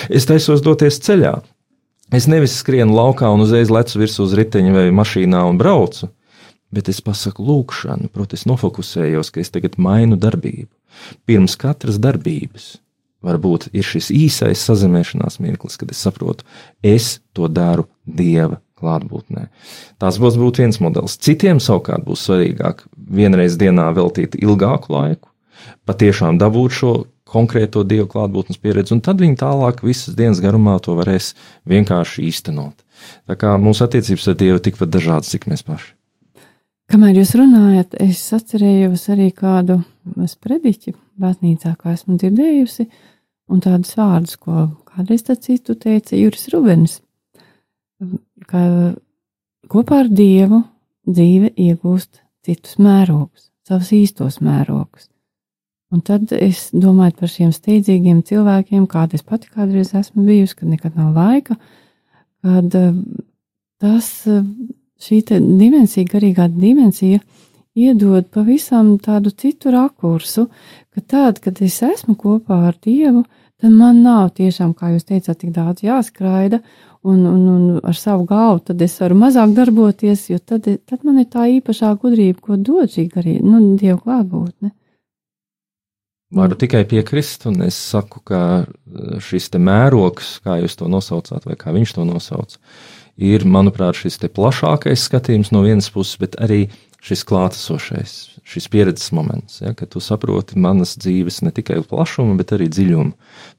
Es 0.09 0.29
taisos 0.31 0.63
doties 0.65 1.03
ceļā. 1.03 1.35
Es 2.15 2.29
nevis 2.31 2.55
skrienu 2.61 2.95
laukā 2.95 3.29
un 3.35 3.43
uzreiz 3.43 3.73
lecu 3.73 3.99
virsū 3.99 4.29
uz 4.29 4.37
riteņa 4.39 4.73
vai 4.77 4.89
mašīnā 4.95 5.43
un 5.49 5.59
braucu 5.59 6.13
bet 6.75 6.89
es 6.93 7.03
pasaku 7.05 7.45
lūkšanu, 7.47 8.11
proti, 8.13 8.39
es 8.39 8.47
nofokusējos, 8.49 9.33
ka 9.33 9.43
es 9.43 9.53
tagad 9.55 9.79
mainu 9.81 10.19
darbību. 10.21 10.71
Pirms 11.29 11.57
katras 11.61 12.01
darbības 12.03 12.77
varbūt 13.23 13.69
ir 13.73 13.87
šis 13.87 14.11
īsais 14.15 14.65
sazināšanās 14.67 15.39
mirklis, 15.43 15.79
kad 15.79 15.93
es 15.95 16.03
saprotu, 16.03 16.47
es 16.83 17.21
to 17.37 17.49
daru 17.49 17.87
Dieva 18.03 18.59
klātbūtnē. 18.83 19.47
Tas 20.03 20.19
būs 20.19 20.37
viens 20.59 20.81
modelis. 20.83 21.19
Citiem 21.23 21.63
savukārt 21.63 22.05
būs 22.07 22.27
svarīgāk 22.27 22.83
vienreiz 22.97 23.57
dienā 23.61 23.93
veltīt 23.95 24.35
ilgāku 24.43 24.93
laiku, 24.93 25.31
patiešām 25.87 26.41
dabūt 26.43 26.79
šo 26.81 26.93
konkrēto 27.33 27.85
dievu 27.89 28.09
klātbūtnes 28.13 28.61
pieredzi, 28.61 28.97
un 28.97 29.01
tad 29.05 29.23
viņi 29.23 29.39
tālāk 29.41 29.81
visas 29.87 30.17
dienas 30.19 30.43
garumā 30.43 30.77
to 30.85 30.97
varēs 30.99 31.33
vienkārši 31.71 32.27
īstenot. 32.29 32.75
Tā 33.31 33.39
kā 33.39 33.55
mūsu 33.59 33.87
attiecības 33.87 34.29
ar 34.31 34.39
Dievu 34.39 34.63
tikpat 34.63 34.93
dažādas, 34.93 35.33
cik 35.33 35.49
mēs 35.51 35.65
paši. 35.67 35.95
Kamēr 36.93 37.23
jūs 37.23 37.31
runājat, 37.41 37.95
es 38.05 38.19
atcerējos 38.37 39.07
arī 39.15 39.31
kādu 39.33 39.79
sprediķi 40.29 40.93
baznīcā, 41.23 41.71
kā 41.81 41.95
esmu 41.95 42.19
dzirdējusi, 42.21 42.85
un 43.49 43.63
tādus 43.65 43.95
vārdus, 43.97 44.35
ko 44.37 44.67
kādreiz 44.91 45.25
citu 45.25 45.73
teica 45.81 46.19
Juris 46.19 46.51
Rubens, 46.53 46.99
ka 48.45 48.65
kopā 49.73 50.03
ar 50.03 50.11
Dievu 50.13 50.59
dzīve 51.09 51.55
iegūst 51.65 52.21
citus 52.45 52.77
mērogus, 52.77 53.49
savus 53.65 53.95
īstos 53.97 54.43
mērogus. 54.45 55.09
Un 55.97 56.05
tad 56.05 56.29
es 56.37 56.67
domāju 56.77 57.17
par 57.23 57.33
šiem 57.33 57.57
steidzīgiem 57.57 58.21
cilvēkiem, 58.29 58.85
kāda 58.85 59.17
es 59.17 59.25
pati 59.25 59.49
kādreiz 59.49 59.95
esmu 59.97 60.29
bijusi, 60.29 60.61
kad 60.61 60.69
nekad 60.69 61.01
nav 61.01 61.17
laika, 61.17 61.57
kad 62.45 62.79
tas 63.81 64.13
šī 65.03 65.23
dimensija, 65.31 66.07
garīgā 66.09 66.49
dimensija, 66.53 67.21
iedod 67.75 68.29
pavisam 68.33 68.97
tādu 69.03 69.31
citu 69.31 69.73
rakursu, 69.73 70.49
ka 70.93 71.01
tad, 71.01 71.41
kad 71.41 71.61
es 71.65 71.81
esmu 71.83 72.17
kopā 72.21 72.59
ar 72.69 72.77
Dievu, 72.83 73.25
tad 73.63 73.73
man 73.73 74.03
nav 74.05 74.35
tiešām, 74.37 74.75
kā 74.75 74.93
jūs 74.93 75.09
teicāt, 75.09 75.39
tik 75.41 75.55
daudz 75.57 75.85
jāskraida, 75.87 76.61
un, 77.03 77.25
un, 77.27 77.49
un 77.49 77.81
ar 77.83 77.97
savu 77.99 78.27
galvu 78.29 78.63
tad 78.69 78.83
es 78.85 78.95
varu 79.01 79.17
mazāk 79.19 79.55
darboties, 79.57 80.29
jo 80.31 80.39
tad, 80.39 80.69
tad 80.87 81.03
man 81.07 81.23
ir 81.23 81.29
tā 81.33 81.49
īpašā 81.59 81.95
gudrība, 82.03 82.41
ko 82.43 82.61
dod 82.61 82.93
šī 82.93 83.09
garīga, 83.11 83.43
nu, 83.47 83.75
Dieva 83.81 83.99
klātbūtne. 84.05 84.73
Varu 86.33 86.57
tikai 86.57 86.87
piekrist, 86.89 87.45
un 87.51 87.61
es 87.67 87.77
saku, 87.77 88.23
ka 88.25 88.65
šis 89.21 89.51
te 89.53 89.61
mērogs, 89.61 90.39
kā 90.45 90.57
jūs 90.63 90.79
to 90.81 90.89
nosaucāt, 90.89 91.45
vai 91.45 91.59
kā 91.61 91.75
viņš 91.75 91.93
to 91.99 92.07
nosauca, 92.09 92.57
ir, 93.17 93.45
manuprāt, 93.45 93.99
šis 93.99 94.21
plašākais 94.23 95.09
skatījums 95.09 95.53
no 95.53 95.65
vienas 95.67 95.91
puses, 95.93 96.19
bet 96.21 96.39
arī 96.43 96.67
šis 97.03 97.25
klātesošais, 97.27 98.15
šis 98.47 98.69
pieredzes 98.71 99.11
moments, 99.15 99.61
ja, 99.61 99.75
kad 99.75 99.91
tu 99.91 100.01
saproti 100.01 100.59
manas 100.59 100.95
dzīves 101.01 101.43
ne 101.43 101.51
tikai 101.55 101.81
plašumu, 101.89 102.37
bet 102.39 102.55
arī 102.55 102.69
dziļumu. 102.71 103.13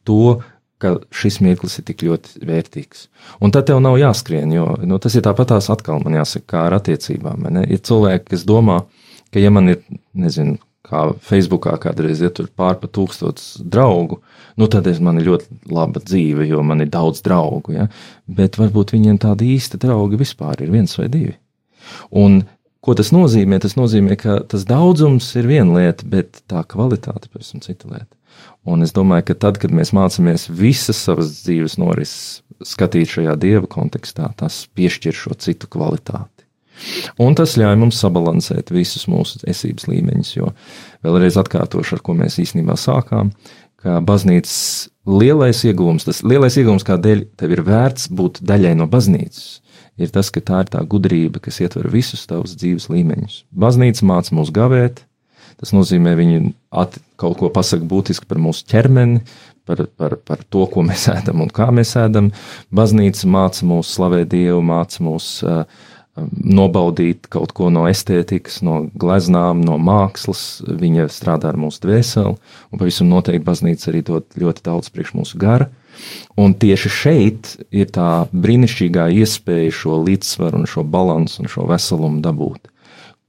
To, 0.07 0.39
ka 0.83 0.97
šis 1.15 1.39
mirklis 1.43 1.77
ir 1.79 1.87
tik 1.87 2.03
ļoti 2.03 2.43
vērtīgs. 2.47 3.07
Un 3.43 3.53
tad 3.55 3.69
tev 3.69 3.79
nav 3.83 3.95
jāskrien, 3.99 4.51
jo 4.51 4.67
nu, 4.83 4.99
tas 5.03 5.15
ir 5.15 5.23
tāpat 5.23 5.53
tās 5.53 5.69
atkal 5.71 6.01
man 6.03 6.17
jāsaka, 6.19 6.47
kā 6.55 6.65
ar 6.67 6.77
attiecībām. 6.79 7.47
Ir 7.63 7.79
cilvēki, 7.87 8.31
kas 8.33 8.43
domā, 8.47 8.81
ka 9.31 9.43
ja 9.43 9.51
man 9.53 9.71
ir, 9.75 9.83
nezinu, 10.15 10.57
kā 10.83 11.03
Facebookā 11.23 11.75
kādreiz 11.81 12.21
ir 12.21 12.31
ja 12.31 12.47
pār 12.55 12.79
pa 12.81 12.89
tūkstots 12.91 13.61
draugu, 13.63 14.19
nu 14.59 14.67
tad 14.71 14.87
es, 14.91 14.99
man 14.99 15.21
ir 15.21 15.29
ļoti 15.31 15.71
laba 15.71 16.01
dzīve, 16.03 16.47
jo 16.49 16.63
man 16.63 16.83
ir 16.83 16.91
daudz 16.93 17.23
draugu. 17.25 17.77
Ja? 17.77 17.87
Bet 18.27 18.59
varbūt 18.59 18.95
viņiem 18.95 19.21
tādi 19.23 19.53
īsti 19.55 19.79
draugi 19.81 20.19
vispār 20.19 20.65
ir 20.65 20.73
viens 20.73 20.97
vai 20.99 21.07
divi. 21.11 21.37
Un 22.11 22.43
Ko 22.83 22.91
tas 22.99 23.13
nozīmē? 23.15 23.61
Tas 23.63 23.77
nozīmē, 23.79 24.17
ka 24.19 24.41
tas 24.51 24.65
daudzums 24.67 25.29
ir 25.39 25.47
viena 25.47 25.77
lieta, 25.79 26.03
bet 26.03 26.41
tā 26.51 26.65
kvalitāte 26.67 27.29
pavisam 27.31 27.63
cita 27.63 27.87
lieta. 27.87 28.11
Un 28.67 28.83
es 28.83 28.91
domāju, 28.95 29.29
ka 29.29 29.37
tad, 29.45 29.59
kad 29.61 29.71
mēs 29.71 29.93
mācāmies 29.95 30.49
visas 30.51 30.99
savas 30.99 31.31
dzīves 31.45 31.77
norises 31.79 32.41
skatīt 32.67 33.13
šajā 33.13 33.37
dieva 33.39 33.69
kontekstā, 33.71 34.33
tas 34.39 34.65
piešķir 34.75 35.15
šo 35.15 35.37
citu 35.39 35.69
kvalitāti. 35.71 36.42
Un 37.21 37.35
tas 37.37 37.55
ļauj 37.59 37.77
mums 37.79 37.99
sabalansēt 38.01 38.71
visus 38.73 39.05
mūsu 39.11 39.41
esības 39.49 39.87
līmeņus, 39.89 40.31
jo 40.37 40.49
vēlreiz 41.05 41.37
atkārtošu, 41.41 41.97
ar 41.97 42.05
ko 42.05 42.15
mēs 42.17 42.39
īstenībā 42.43 42.77
sākām, 42.79 43.31
ka 43.83 43.99
baznīcas 44.05 44.89
lielais 45.09 45.63
iegūms, 45.67 46.07
tas 46.07 46.23
lielais 46.25 46.57
iegūms, 46.59 46.85
kādēļ 46.87 47.25
tev 47.39 47.55
ir 47.55 47.63
vērts 47.67 48.09
būt 48.15 48.41
daļai 48.47 48.73
no 48.79 48.87
baznīcas, 48.91 49.47
ir 49.99 50.13
tas, 50.13 50.31
ka 50.33 50.43
tā 50.43 50.63
ir 50.63 50.73
tā 50.73 50.83
gudrība, 50.89 51.41
kas 51.43 51.59
ietver 51.63 51.89
visus 51.91 52.25
tavus 52.29 52.55
dzīves 52.59 52.89
līmeņus. 52.91 53.43
Baznīca 53.51 54.07
māca 54.09 54.35
mūs 54.37 54.53
gavēt, 54.55 55.03
tas 55.59 55.73
nozīmē, 55.75 56.15
viņi 56.19 56.53
at, 56.71 56.97
kaut 57.19 57.37
ko 57.39 57.51
pasaka 57.53 57.85
būtiski 57.87 58.27
par 58.29 58.39
mūsu 58.41 58.65
ķermeni, 58.71 59.21
par, 59.67 59.85
par, 59.99 60.17
par 60.27 60.43
to, 60.51 60.65
ko 60.71 60.83
mēs 60.85 61.07
ēdam 61.11 61.43
un 61.45 61.51
kā 61.53 61.69
mēs 61.75 61.95
ēdam. 61.99 62.31
Baznīca 62.73 63.29
māca 63.31 63.67
mūs 63.67 63.93
slavēt 63.95 64.31
Dievu, 64.33 64.59
māca 64.65 65.03
mūs 65.05 65.29
uh, 65.47 65.63
nobaudīt 66.17 67.27
kaut 67.33 67.53
ko 67.57 67.69
no 67.73 67.87
estētikas, 67.89 68.59
no 68.65 68.83
gleznām, 68.99 69.63
no 69.65 69.79
mākslas. 69.81 70.61
Viņa 70.63 71.07
strādā 71.13 71.49
ar 71.51 71.57
mūsu 71.59 71.81
dvēseli, 71.87 72.35
un 72.37 72.81
pavisam 72.81 73.09
noteikti 73.09 73.45
baznīca 73.47 73.89
arī 73.91 74.03
dod 74.05 74.27
ļoti 74.37 74.65
daudz 74.65 74.91
priekš 74.93 75.15
mūsu 75.17 75.39
gara. 75.41 75.71
Un 76.37 76.55
tieši 76.57 76.89
šeit 76.89 77.49
ir 77.73 77.89
tā 77.93 78.25
brīnišķīgā 78.33 79.07
iespēja 79.21 79.73
šo 79.73 79.99
līdzsvaru, 80.05 80.61
un 80.61 80.69
šo 80.69 80.85
balansu 80.85 81.43
un 81.43 81.51
šo 81.51 81.67
veselumu 81.69 82.21
dabūt, 82.25 82.69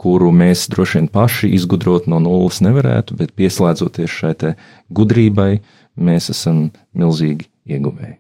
kuru 0.01 0.33
mēs 0.33 0.67
droši 0.73 1.01
vien 1.01 1.09
paši 1.13 1.53
izgudrot 1.57 2.09
no 2.11 2.21
nulles 2.25 2.61
nevarētu, 2.65 3.17
bet 3.21 3.37
pieslēdzoties 3.37 4.13
šai 4.13 4.55
gudrībai, 4.93 5.63
mēs 5.97 6.31
esam 6.33 6.69
milzīgi 6.97 7.49
ieguvēji. 7.69 8.19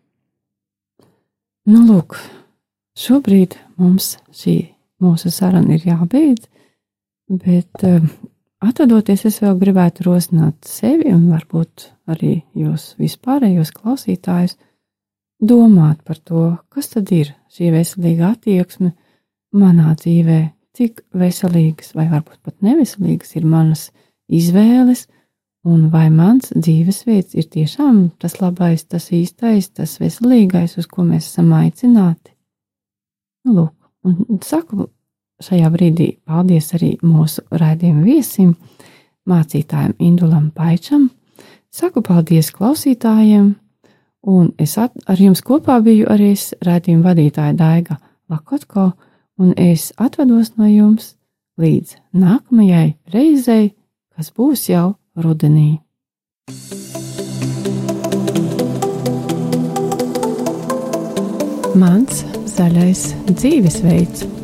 Nu, 1.65 1.81
lūk, 1.89 2.19
Šobrīd 2.95 3.57
mums 3.81 4.13
šī 4.31 4.55
mūsu 5.03 5.33
saruna 5.35 5.75
ir 5.75 5.87
jābeidz, 5.89 6.47
bet 7.27 7.83
uh, 7.83 8.05
atvadoties, 8.63 9.25
es 9.27 9.41
vēl 9.43 9.57
gribētu 9.59 10.07
rosināt 10.07 10.69
sevi 10.69 11.11
un 11.11 11.27
varbūt 11.33 11.89
arī 12.15 12.37
jūs 12.55 12.93
vispārējos 13.01 13.73
klausītājus 13.75 14.55
domāt 15.43 16.05
par 16.07 16.21
to, 16.23 16.45
kas 16.71 16.93
tad 16.93 17.11
ir 17.11 17.33
šī 17.51 17.73
veselīga 17.75 18.31
attieksme 18.37 18.93
manā 19.59 19.97
dzīvē, 19.99 20.39
cik 20.79 21.03
veselīgas 21.19 21.97
vai 21.99 22.07
varbūt 22.13 22.41
pat 22.47 22.57
neveselīgas 22.63 23.35
ir 23.39 23.49
manas 23.49 23.89
izvēles, 24.31 25.09
un 25.67 25.89
vai 25.91 26.07
mans 26.15 26.53
dzīvesveids 26.55 27.35
ir 27.35 27.51
tiešām 27.51 27.99
tas 28.23 28.39
labais, 28.41 28.87
tas 28.87 29.11
īstais, 29.11 29.73
tas 29.75 29.97
veselīgais, 29.99 30.79
uz 30.79 30.87
ko 30.87 31.07
mēs 31.09 31.33
esam 31.33 31.51
aicināti. 31.59 32.34
Nu, 33.45 33.53
lūk, 33.53 33.75
un 34.09 34.39
saku 34.41 34.87
šajā 35.45 35.69
brīdī 35.75 36.07
paldies 36.25 36.71
arī 36.77 36.95
mūsu 37.05 37.43
raidījuma 37.53 38.05
viesim, 38.07 38.55
mācītājiem 39.29 39.93
Indulam 40.01 40.49
Paičam. 40.55 41.11
Saku 41.75 42.01
paldies 42.07 42.49
klausītājiem, 42.55 43.51
un 44.31 44.53
es 44.57 44.79
at, 44.81 44.95
ar 45.11 45.21
jums 45.21 45.43
kopā 45.45 45.81
biju 45.85 46.09
arī 46.13 46.33
raidījuma 46.65 47.11
vadītāja 47.11 47.57
Daiga 47.59 47.99
Lakotko, 48.33 48.93
un 49.37 49.53
es 49.61 49.91
atvados 50.01 50.55
no 50.57 50.69
jums 50.71 51.15
līdz 51.61 51.99
nākamajai 52.17 52.95
reizei, 53.13 53.75
kas 54.17 54.33
būs 54.33 54.71
jau 54.71 54.95
rudenī. 55.21 55.83
Mans 61.75 62.23
zaļais 62.55 63.05
dzīvesveids. 63.33 64.44